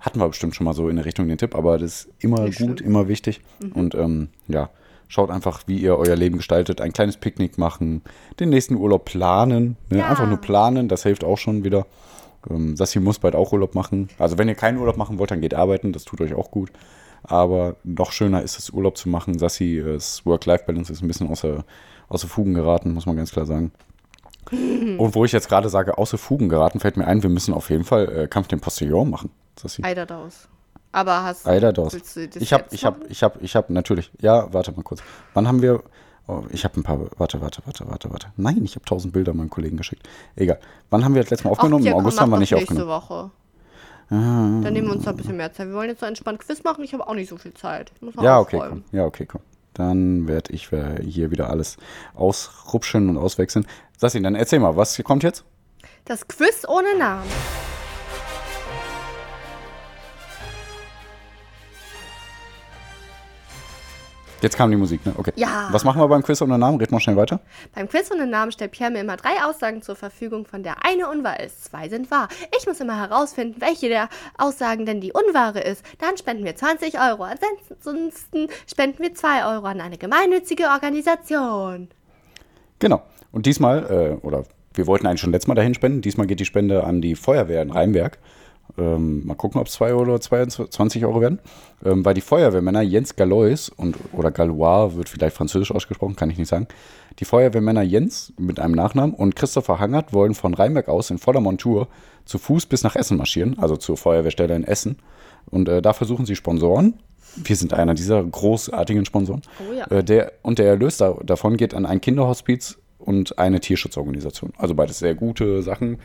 [0.00, 2.42] Hatten wir bestimmt schon mal so in der Richtung den Tipp, aber das ist immer
[2.42, 2.86] Nicht gut, schlimm.
[2.86, 3.40] immer wichtig.
[3.74, 4.70] Und ähm, ja,
[5.08, 6.80] schaut einfach, wie ihr euer Leben gestaltet.
[6.80, 8.02] Ein kleines Picknick machen,
[8.38, 9.76] den nächsten Urlaub planen.
[9.90, 9.98] Ne?
[9.98, 10.08] Ja.
[10.08, 11.86] Einfach nur planen, das hilft auch schon wieder.
[12.50, 14.08] Ähm, Sassi muss bald auch Urlaub machen.
[14.18, 16.70] Also wenn ihr keinen Urlaub machen wollt, dann geht arbeiten, das tut euch auch gut.
[17.22, 19.38] Aber noch schöner ist es, Urlaub zu machen.
[19.38, 21.64] Sassi, äh, das Work-Life-Balance ist ein bisschen außer,
[22.08, 23.72] außer Fugen geraten, muss man ganz klar sagen.
[24.50, 27.70] Und wo ich jetzt gerade sage, außer Fugen geraten, fällt mir ein, wir müssen auf
[27.70, 29.30] jeden Fall äh, Kampf den Postillon machen.
[29.58, 29.82] Sassi.
[29.82, 30.48] Eiderdaus.
[30.92, 31.46] Aber hast.
[31.92, 34.10] Willst du das Ich habe, ich habe, ich habe, ich habe natürlich.
[34.20, 35.02] Ja, warte mal kurz.
[35.34, 35.82] Wann haben wir?
[36.28, 37.00] Oh, ich habe ein paar.
[37.16, 38.26] Warte, warte, warte, warte, warte.
[38.36, 40.06] Nein, ich habe tausend Bilder meinem Kollegen geschickt.
[40.36, 40.60] Egal.
[40.90, 41.84] Wann haben wir das letzte Mal aufgenommen?
[41.84, 42.90] ja, Im August haben wir nicht nächste aufgenommen.
[42.90, 43.30] Woche.
[44.10, 45.68] Dann nehmen wir uns da ein bisschen mehr Zeit.
[45.68, 46.84] Wir wollen jetzt so entspannt Quiz machen.
[46.84, 47.92] Ich habe auch nicht so viel Zeit.
[48.20, 48.84] Ja, okay, komm.
[48.92, 49.40] Ja, okay, komm.
[49.74, 51.76] Dann werde ich äh, hier wieder alles
[52.14, 53.66] ausrupschen und auswechseln.
[53.96, 55.44] Sassi, dann erzähl mal, was kommt jetzt?
[56.04, 57.28] Das Quiz ohne Namen.
[64.40, 65.12] Jetzt kam die Musik, ne?
[65.16, 65.32] Okay.
[65.34, 65.68] Ja.
[65.72, 66.78] Was machen wir beim Quiz ohne Namen?
[66.78, 67.40] Red mal schnell weiter.
[67.74, 71.08] Beim Quiz ohne Namen stellt Pierre mir immer drei Aussagen zur Verfügung, von der eine
[71.08, 71.64] unwahr ist.
[71.64, 72.28] Zwei sind wahr.
[72.56, 75.84] Ich muss immer herausfinden, welche der Aussagen denn die unwahre ist.
[75.98, 77.24] Dann spenden wir 20 Euro.
[77.24, 81.88] Ansonsten spenden wir 2 Euro an eine gemeinnützige Organisation.
[82.78, 83.02] Genau.
[83.32, 86.44] Und diesmal, äh, oder wir wollten eigentlich schon letztes Mal dahin spenden, diesmal geht die
[86.44, 88.18] Spende an die Feuerwehr in Rheinberg.
[88.76, 91.38] Ähm, mal gucken, ob es 2 oder 22 Euro werden.
[91.84, 96.38] Ähm, weil die Feuerwehrmänner Jens Galois und oder Galois wird vielleicht französisch ausgesprochen, kann ich
[96.38, 96.68] nicht sagen.
[97.18, 101.40] Die Feuerwehrmänner Jens mit einem Nachnamen und Christopher Hangert wollen von Rheinberg aus in voller
[101.40, 101.88] Montur
[102.24, 104.98] zu Fuß bis nach Essen marschieren, also zur Feuerwehrstelle in Essen.
[105.46, 107.00] Und äh, da versuchen sie Sponsoren.
[107.36, 109.42] Wir sind einer dieser großartigen Sponsoren.
[109.60, 109.86] Oh ja.
[109.90, 114.52] Äh, der, und der Erlös da, davon geht an ein Kinderhospiz und eine Tierschutzorganisation.
[114.58, 115.98] Also beides sehr gute Sachen.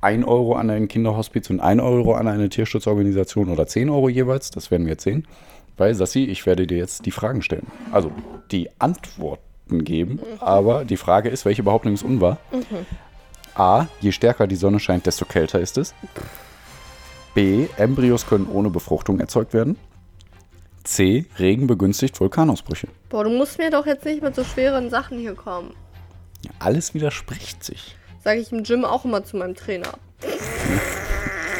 [0.00, 4.50] Ein Euro an ein Kinderhospiz und ein Euro an eine Tierschutzorganisation oder 10 Euro jeweils.
[4.50, 5.26] Das werden wir jetzt sehen.
[5.76, 7.66] Weil, Sassi, ich werde dir jetzt die Fragen stellen.
[7.92, 8.12] Also
[8.50, 10.20] die Antworten geben.
[10.40, 12.38] Aber die Frage ist, welche Behauptung ist unwahr?
[13.54, 13.86] A.
[14.00, 15.94] Je stärker die Sonne scheint, desto kälter ist es.
[17.34, 17.66] B.
[17.76, 19.76] Embryos können ohne Befruchtung erzeugt werden.
[20.84, 21.26] C.
[21.38, 22.88] Regen begünstigt Vulkanausbrüche.
[23.10, 25.74] Boah, du musst mir doch jetzt nicht mit so schweren Sachen hier kommen.
[26.42, 27.97] Ja, alles widerspricht sich.
[28.22, 29.92] Sage ich im Gym auch immer zu meinem Trainer.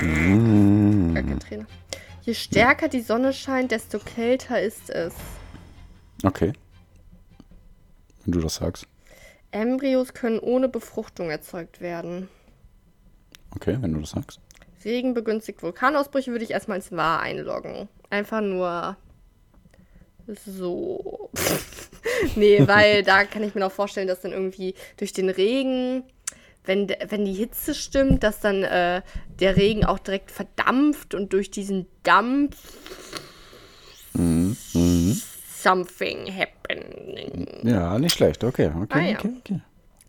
[0.03, 1.15] Mm.
[1.15, 1.67] Gar kein Trainer.
[2.23, 5.15] Je stärker die Sonne scheint, desto kälter ist es.
[6.23, 6.53] Okay.
[8.25, 8.87] Wenn du das sagst.
[9.51, 12.29] Embryos können ohne Befruchtung erzeugt werden.
[13.55, 14.41] Okay, wenn du das sagst.
[14.85, 17.89] Regen begünstigt Vulkanausbrüche würde ich erstmal als wahr einloggen.
[18.11, 18.97] Einfach nur
[20.27, 21.31] so.
[22.37, 26.05] nee, weil da kann ich mir noch vorstellen, dass dann irgendwie durch den Regen,
[26.69, 29.01] wenn, wenn die Hitze stimmt, dass dann äh,
[29.41, 32.57] der Regen auch direkt verdampft und durch diesen Dampf
[35.63, 37.61] something happening.
[37.63, 38.45] Ja, nicht schlecht.
[38.45, 39.19] Okay, okay, Ah, ja.
[39.19, 39.61] okay, okay.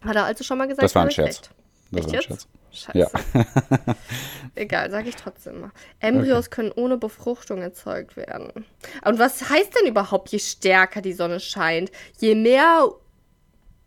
[0.02, 0.84] Hat er also schon mal gesagt.
[0.84, 1.50] Das war ein Scherz.
[1.92, 2.24] Das Echt war ein?
[2.24, 2.48] Scherz.
[2.72, 2.98] Scheiße.
[2.98, 3.08] Ja.
[4.56, 5.72] Egal, sage ich trotzdem mal.
[6.00, 8.66] Embryos können ohne Befruchtung erzeugt werden.
[9.06, 11.92] Und was heißt denn überhaupt, je stärker die Sonne scheint?
[12.20, 12.90] Je mehr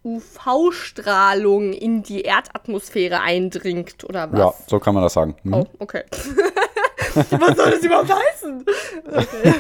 [0.05, 4.39] UV-Strahlung in die Erdatmosphäre eindringt, oder was?
[4.39, 5.37] ja, so kann man das sagen.
[5.43, 5.55] Mhm.
[5.55, 6.05] Oh, okay.
[7.15, 8.65] was soll das überhaupt heißen?
[9.07, 9.55] Okay.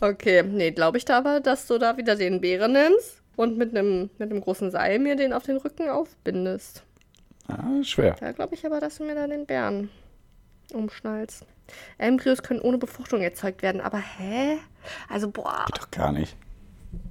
[0.00, 3.76] okay, nee, glaube ich da aber, dass du da wieder den Bären nimmst und mit
[3.76, 6.84] einem mit großen Seil mir den auf den Rücken aufbindest.
[7.48, 8.16] Ah, schwer.
[8.20, 9.90] Da glaube ich aber, dass du mir da den Bären
[10.72, 11.44] umschnallst.
[11.98, 14.58] Embryos können ohne Befruchtung erzeugt werden, aber hä?
[15.08, 15.64] Also, boah.
[15.66, 16.36] Geht doch gar nicht.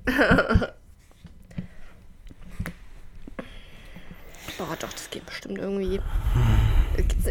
[4.57, 6.01] Boah, doch, das geht bestimmt irgendwie.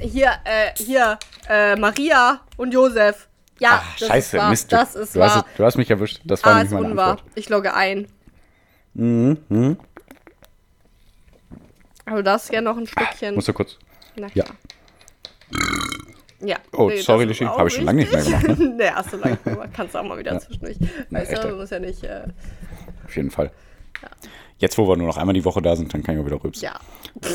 [0.01, 1.19] Hier, äh, hier,
[1.49, 3.29] äh, Maria und Josef.
[3.59, 4.51] Ja, Ach, das scheiße, ist wahr.
[4.51, 4.73] Mist.
[4.73, 5.45] Das ist du, hast, wahr.
[5.51, 6.21] es- du hast mich erwischt.
[6.25, 7.11] Das war Ah, nicht ist meine unwahr.
[7.13, 7.31] Antwort.
[7.35, 8.07] Ich logge ein.
[8.95, 9.77] Mhm, mhm.
[12.05, 13.35] Aber du darfst gerne noch ein Stückchen.
[13.35, 13.77] Musst du kurz.
[14.17, 14.45] Na Ja.
[14.45, 14.57] klar.
[16.41, 16.57] Ja.
[16.73, 18.57] Oh, das sorry, ist auch Habe ich schon lange nicht mehr gemacht, ne?
[18.79, 19.71] nee, hast du lange gemacht.
[19.73, 20.77] Kannst du auch mal wieder zwischendurch.
[21.11, 22.05] Weißt du, du musst ja nicht.
[22.05, 22.25] Äh,
[23.07, 23.51] Auf jeden Fall.
[24.59, 26.43] Jetzt, wo wir nur noch einmal die Woche da sind, dann kann ich auch wieder
[26.43, 26.65] rübsen.
[26.65, 26.79] ja.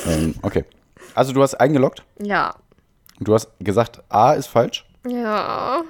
[0.08, 0.66] Ähm, okay.
[1.14, 2.04] Also, du hast eingeloggt.
[2.22, 2.56] Ja.
[3.20, 4.86] Du hast gesagt, A ist falsch.
[5.08, 5.84] Ja.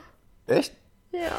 [0.48, 0.74] Echt?
[1.12, 1.38] Ja.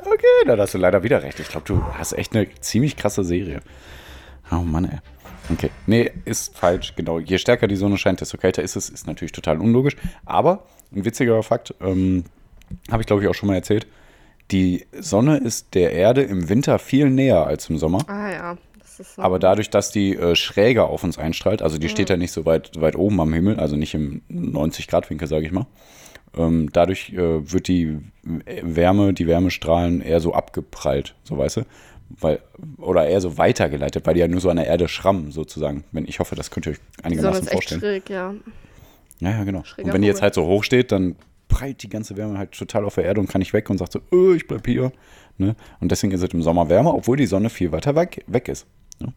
[0.00, 1.40] Okay, dann hast du leider wieder recht.
[1.40, 3.60] Ich glaube, du hast echt eine ziemlich krasse Serie.
[4.50, 4.98] Oh Mann, ey.
[5.52, 5.70] Okay.
[5.86, 7.18] Nee, ist falsch, genau.
[7.18, 8.88] Je stärker die Sonne scheint, desto kälter ist es.
[8.88, 9.96] Ist natürlich total unlogisch.
[10.24, 12.24] Aber ein witziger Fakt, ähm,
[12.90, 13.86] habe ich glaube ich auch schon mal erzählt.
[14.50, 17.98] Die Sonne ist der Erde im Winter viel näher als im Sommer.
[18.08, 18.58] Ah ja.
[18.98, 22.32] Ist Aber dadurch, dass die äh, schräger auf uns einstrahlt, also die steht ja nicht
[22.32, 25.66] so weit, weit oben am Himmel, also nicht im 90-Grad-Winkel, sage ich mal.
[26.36, 31.62] Ähm, dadurch äh, wird die Wärme, die Wärmestrahlen eher so abgeprallt, so weißt du?
[32.08, 32.40] Weil,
[32.78, 35.84] oder eher so weitergeleitet, weil die ja nur so an der Erde schrammen, sozusagen.
[35.92, 37.80] Wenn, ich hoffe, das könnt ihr euch einigermaßen ist echt vorstellen.
[37.80, 38.34] schräg, ja.
[39.20, 39.64] Ja, ja, genau.
[39.64, 41.16] Schräger Und wenn die jetzt halt so hoch steht, dann
[41.48, 43.92] prallt die ganze Wärme halt total auf der Erde und kann nicht weg und sagt
[43.92, 44.92] so, oh, ich bleib hier.
[45.38, 45.56] Ne?
[45.80, 48.66] Und deswegen ist es im Sommer wärmer, obwohl die Sonne viel weiter weg, weg ist.
[49.00, 49.12] Ne?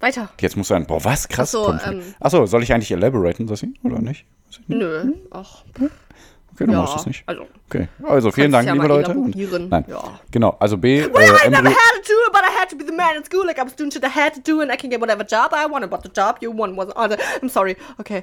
[0.00, 0.28] Weiter.
[0.40, 1.54] Jetzt muss sein, boah, was krass.
[1.54, 1.82] Ach so, komisch.
[1.86, 2.14] ähm.
[2.20, 4.24] Ach so, soll ich eigentlich elaboraten, Sassi, oder nicht?
[4.46, 4.68] Nicht.
[4.68, 5.12] Nö.
[5.30, 5.64] Ach.
[5.74, 6.78] Okay, du Ja.
[6.82, 7.22] machst es nicht.
[7.26, 7.46] Also.
[7.68, 9.10] Okay, also vielen Dank, ja liebe Leute.
[9.12, 9.34] Und-.
[9.70, 10.20] Nein, Ja.
[10.30, 12.76] genau, also B, äh, Well, I never had to do it, but I had to
[12.76, 13.44] be the man in school.
[13.46, 15.52] Like I was doing shit I had to do, and I can get whatever job
[15.52, 15.90] I wanted.
[15.90, 16.96] But the job you want wasn't.
[16.96, 17.76] The- I'm sorry.
[17.98, 18.22] Okay.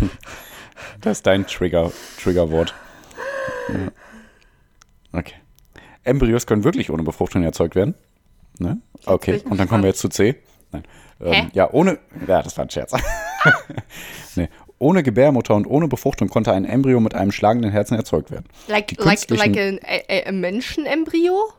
[1.00, 1.90] das ist dein Trigger,
[2.22, 2.74] Triggerwort.
[3.68, 5.18] Ja.
[5.18, 5.34] Okay.
[6.08, 7.94] Embryos können wirklich ohne Befruchtung erzeugt werden.
[8.58, 8.78] Ne?
[9.06, 10.36] Okay, und dann kommen wir jetzt zu C.
[10.72, 10.82] Nein.
[11.20, 12.92] Ähm, ja, ohne, ja, das war ein Scherz.
[14.36, 14.48] nee.
[14.80, 18.44] Ohne Gebärmutter und ohne Befruchtung konnte ein Embryo mit einem schlagenden Herzen erzeugt werden.
[18.68, 21.52] Like like like ein a, a, a Menschenembryo?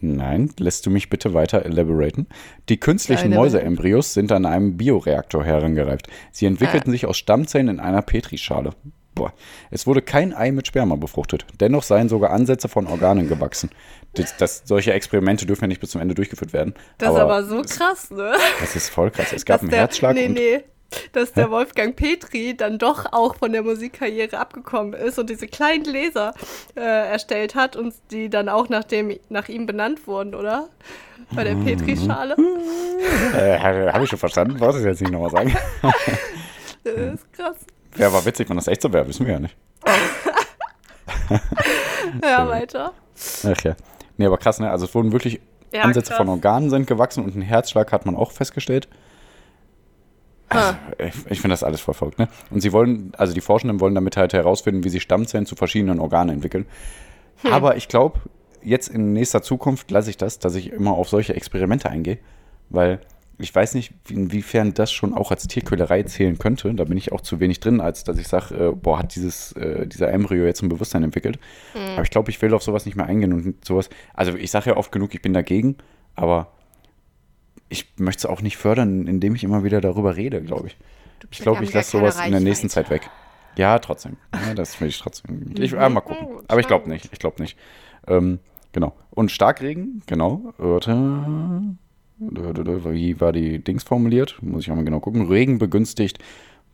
[0.00, 2.26] Nein, lässt du mich bitte weiter elaboraten?
[2.68, 3.56] Die künstlichen elaborate.
[3.56, 6.08] Mäuseembryos sind an einem Bioreaktor herangereift.
[6.30, 8.70] Sie entwickelten sich aus Stammzellen in einer Petrischale.
[9.14, 9.32] Boah.
[9.70, 11.44] Es wurde kein Ei mit Sperma befruchtet.
[11.60, 13.70] Dennoch seien sogar Ansätze von Organen gewachsen.
[14.14, 16.74] Das, das, solche Experimente dürfen ja nicht bis zum Ende durchgeführt werden.
[16.98, 18.32] Das ist aber so krass, ne?
[18.60, 19.32] Das ist voll krass.
[19.32, 20.64] Es gab Dass einen der- Herzschlag Nee, nee.
[21.12, 25.84] Dass der Wolfgang Petri dann doch auch von der Musikkarriere abgekommen ist und diese kleinen
[25.84, 26.34] Gläser
[26.76, 30.68] äh, erstellt hat und die dann auch nach, dem, nach ihm benannt wurden, oder?
[31.34, 32.36] Bei der Petri-Schale.
[33.34, 34.60] äh, habe ich schon verstanden.
[34.60, 35.54] Wollte ich jetzt nicht nochmal sagen.
[36.84, 37.56] Das ist krass.
[37.94, 39.06] Wäre aber witzig, wenn das echt so wäre.
[39.08, 39.56] Wissen wir ja nicht.
[42.22, 42.92] Ja, weiter.
[43.44, 43.74] Ach ja.
[44.18, 44.70] Nee, aber krass, ne?
[44.70, 45.40] Also es wurden wirklich
[45.72, 46.18] Ja, Ansätze krass.
[46.18, 48.88] von Organen sind gewachsen und ein Herzschlag hat man auch festgestellt.
[50.50, 52.28] Also, ich ich finde das alles voll verrückt, ne?
[52.50, 55.98] Und sie wollen, also die Forschenden wollen damit halt herausfinden, wie sich Stammzellen zu verschiedenen
[55.98, 56.66] Organen entwickeln.
[57.42, 57.52] Hm.
[57.54, 58.20] Aber ich glaube,
[58.62, 62.18] jetzt in nächster Zukunft lasse ich das, dass ich immer auf solche Experimente eingehe,
[62.68, 63.00] weil
[63.42, 66.72] ich weiß nicht, inwiefern das schon auch als Tierquälerei zählen könnte.
[66.74, 69.52] Da bin ich auch zu wenig drin, als dass ich sage, äh, boah, hat dieses,
[69.52, 71.38] äh, dieser Embryo jetzt ein Bewusstsein entwickelt.
[71.72, 71.82] Hm.
[71.94, 73.90] Aber ich glaube, ich will auf sowas nicht mehr eingehen und sowas.
[74.14, 75.76] Also ich sage ja oft genug, ich bin dagegen,
[76.14, 76.52] aber
[77.68, 80.76] ich möchte es auch nicht fördern, indem ich immer wieder darüber rede, glaube ich.
[81.30, 83.08] Ich glaube, ich lasse sowas in der nächsten Zeit weg.
[83.56, 84.16] Ja, trotzdem.
[84.34, 85.54] Ja, das will ich trotzdem.
[85.58, 86.42] Ich, ah, mal gucken.
[86.48, 87.08] Aber ich glaube nicht.
[87.12, 87.58] Ich glaube nicht.
[88.06, 88.40] Ähm,
[88.72, 88.94] genau.
[89.10, 90.52] Und Starkregen, genau.
[90.58, 91.76] Warte.
[92.30, 94.36] Wie war die Dings formuliert?
[94.40, 95.26] Muss ich auch mal genau gucken.
[95.28, 96.18] Regen begünstigt.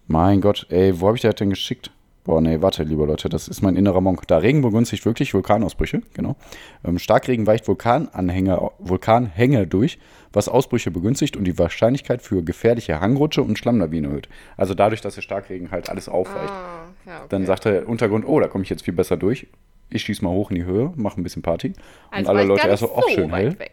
[0.07, 1.91] Mein Gott, ey, wo habe ich das denn geschickt?
[2.25, 4.27] Boah, nee, warte, liebe Leute, das ist mein innerer Monk.
[4.27, 6.37] Da Regen begünstigt wirklich Vulkanausbrüche, genau.
[6.85, 9.99] Ähm, Starkregen weicht Vulkananhänger, Vulkanhänge durch,
[10.35, 14.29] was Ausbrüche begünstigt und die Wahrscheinlichkeit für gefährliche Hangrutsche und Schlammlawinen erhöht.
[14.59, 16.51] Also dadurch, dass der Starkregen halt alles aufweicht.
[16.53, 17.27] Ah, ja, okay.
[17.31, 19.47] Dann sagt der Untergrund, oh, da komme ich jetzt viel besser durch.
[19.89, 21.69] Ich schieß mal hoch in die Höhe, mache ein bisschen Party.
[21.69, 21.77] Und
[22.11, 23.59] Also alle war ich Leute erst so, auch schön hell.
[23.59, 23.71] weg.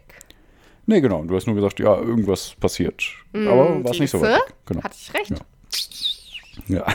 [0.86, 1.24] Nee, genau.
[1.24, 3.04] Du hast nur gesagt, ja, irgendwas passiert.
[3.32, 4.54] Aber war es nicht so weit weg.
[4.66, 4.82] Genau.
[4.82, 5.32] Hatte ich recht.
[6.68, 6.86] Ja.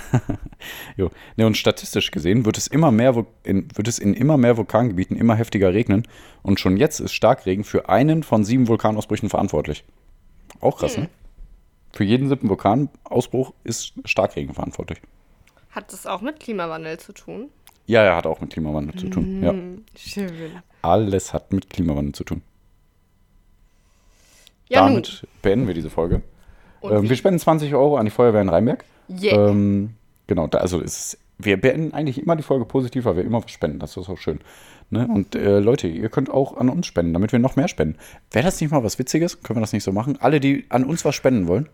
[0.98, 1.12] jo.
[1.36, 5.16] Ne, und statistisch gesehen wird es immer mehr in, wird es in immer mehr Vulkangebieten
[5.18, 6.08] immer heftiger regnen.
[6.42, 9.84] Und schon jetzt ist Starkregen für einen von sieben Vulkanausbrüchen verantwortlich.
[10.62, 11.04] Auch krass, Hm.
[11.04, 11.10] ne?
[11.94, 15.02] Für jeden siebten Vulkanausbruch ist Starkregen verantwortlich.
[15.72, 17.50] Hat das auch mit Klimawandel zu tun?
[17.86, 19.44] Ja, er hat auch mit Klimawandel zu tun.
[19.44, 19.54] Ja.
[19.98, 20.32] Schön.
[20.82, 22.42] Alles hat mit Klimawandel zu tun.
[24.72, 26.22] Ja, Damit beenden wir diese Folge.
[26.84, 28.86] Ähm, wir spenden 20 Euro an die Feuerwehr in Rheinberg.
[29.10, 29.50] Yeah.
[29.50, 29.96] Ähm,
[30.28, 33.52] genau, da, also ist, wir beenden eigentlich immer die Folge positiv, weil wir immer was
[33.52, 33.80] spenden.
[33.80, 34.40] Das ist auch schön.
[34.90, 35.08] Ne?
[35.08, 37.98] Und äh, Leute, ihr könnt auch an uns spenden, damit wir noch mehr spenden.
[38.32, 39.42] Wäre das nicht mal was Witziges?
[39.44, 40.18] Können wir das nicht so machen?
[40.22, 41.68] Alle, die an uns was spenden wollen.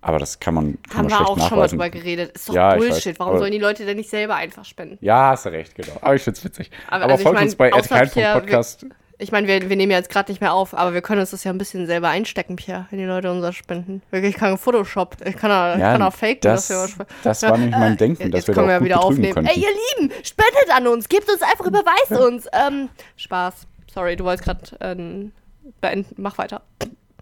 [0.00, 1.78] Aber das kann man, kann Haben man wir auch schon mal nachweisen.
[1.78, 2.32] drüber geredet.
[2.36, 3.18] Ist doch Ja, ich Bullshit.
[3.18, 4.98] Warum aber- sollen die Leute denn nicht selber einfach spenden?
[5.00, 5.94] ja, hast du recht, genau.
[6.00, 6.70] Aber ich find's witzig.
[6.86, 7.70] Aber Aber, also ich folgt mein, uns bei
[8.14, 8.86] wir- Podcast.
[9.20, 11.32] Ich meine, wir, wir nehmen ja jetzt gerade nicht mehr auf, aber wir können uns
[11.32, 14.00] das ja ein bisschen selber einstecken, Pierre, wenn die Leute unser spenden.
[14.12, 17.42] Wirklich, ich kann Photoshop, ich kann auch, ich kann auch faken, das, dass wir das
[17.42, 19.34] war nämlich mein Denken, Jetzt dass wir können da wir auch gut wieder aufnehmen.
[19.34, 19.50] könnten.
[19.50, 22.46] Ey, ihr Lieben, spendet an uns, gebt uns einfach, überweist uns.
[22.52, 23.66] Ähm, Spaß.
[23.92, 25.32] Sorry, du wolltest gerade ähm,
[25.80, 26.14] beenden.
[26.22, 26.62] Mach weiter.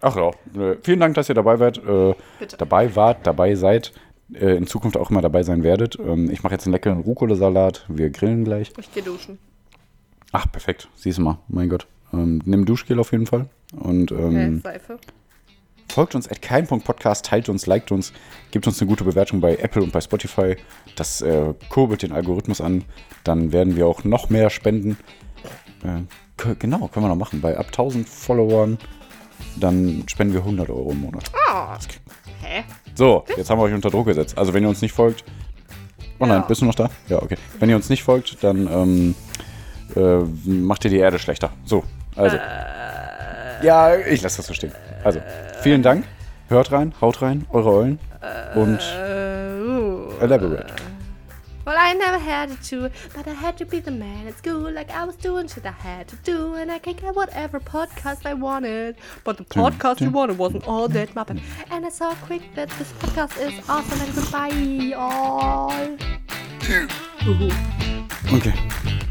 [0.01, 0.29] Ach ja,
[0.61, 2.13] äh, vielen Dank, dass ihr dabei wart, äh,
[2.59, 3.91] dabei wart, dabei seid,
[4.31, 5.97] äh, in Zukunft auch immer dabei sein werdet.
[5.97, 8.71] Ähm, ich mache jetzt einen leckeren Rucola-Salat, wir grillen gleich.
[8.77, 9.39] Ich geh duschen.
[10.31, 11.87] Ach, perfekt, siehst du mal, mein Gott.
[12.13, 14.97] Ähm, nimm Duschgel auf jeden Fall und Äh, ähm, Seife.
[15.89, 18.13] folgt uns at kein.podcast, teilt uns, liked uns,
[18.51, 20.55] gebt uns eine gute Bewertung bei Apple und bei Spotify.
[20.95, 22.83] Das äh, kurbelt den Algorithmus an,
[23.23, 24.97] dann werden wir auch noch mehr spenden.
[25.83, 26.01] Äh,
[26.59, 27.41] genau, können wir noch machen.
[27.41, 28.77] Bei ab 1000 Followern,
[29.57, 31.31] dann spenden wir 100 Euro im Monat.
[31.49, 31.77] Ah.
[32.41, 32.63] Hä?
[32.95, 34.37] So, jetzt haben wir euch unter Druck gesetzt.
[34.37, 35.23] Also wenn ihr uns nicht folgt.
[36.19, 36.47] Oh nein, Ja.
[36.47, 36.89] bist du noch da?
[37.09, 37.37] Ja, okay.
[37.59, 39.15] Wenn ihr uns nicht folgt, dann ähm,
[39.95, 41.49] äh, macht ihr die Erde schlechter.
[41.65, 41.83] So,
[42.15, 42.37] also.
[43.63, 44.71] Ja, ich lasse das so stehen.
[45.03, 45.19] Also,
[45.61, 46.05] vielen Dank.
[46.49, 47.99] Hört rein, haut rein, eure Eulen.
[48.55, 50.11] Und Äh, uh.
[50.21, 50.73] elaborate.
[51.65, 54.71] Well, I never had it to, but I had to be the man at school,
[54.71, 58.25] like I was doing shit I had to do, and I can get whatever podcast
[58.25, 58.95] I wanted.
[59.25, 61.41] But the podcast you wanted wasn't all that muppet.
[61.69, 65.73] And I saw quick that this podcast is awesome and goodbye, all.
[68.33, 69.03] Okay.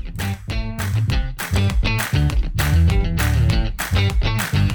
[4.21, 4.66] Bye.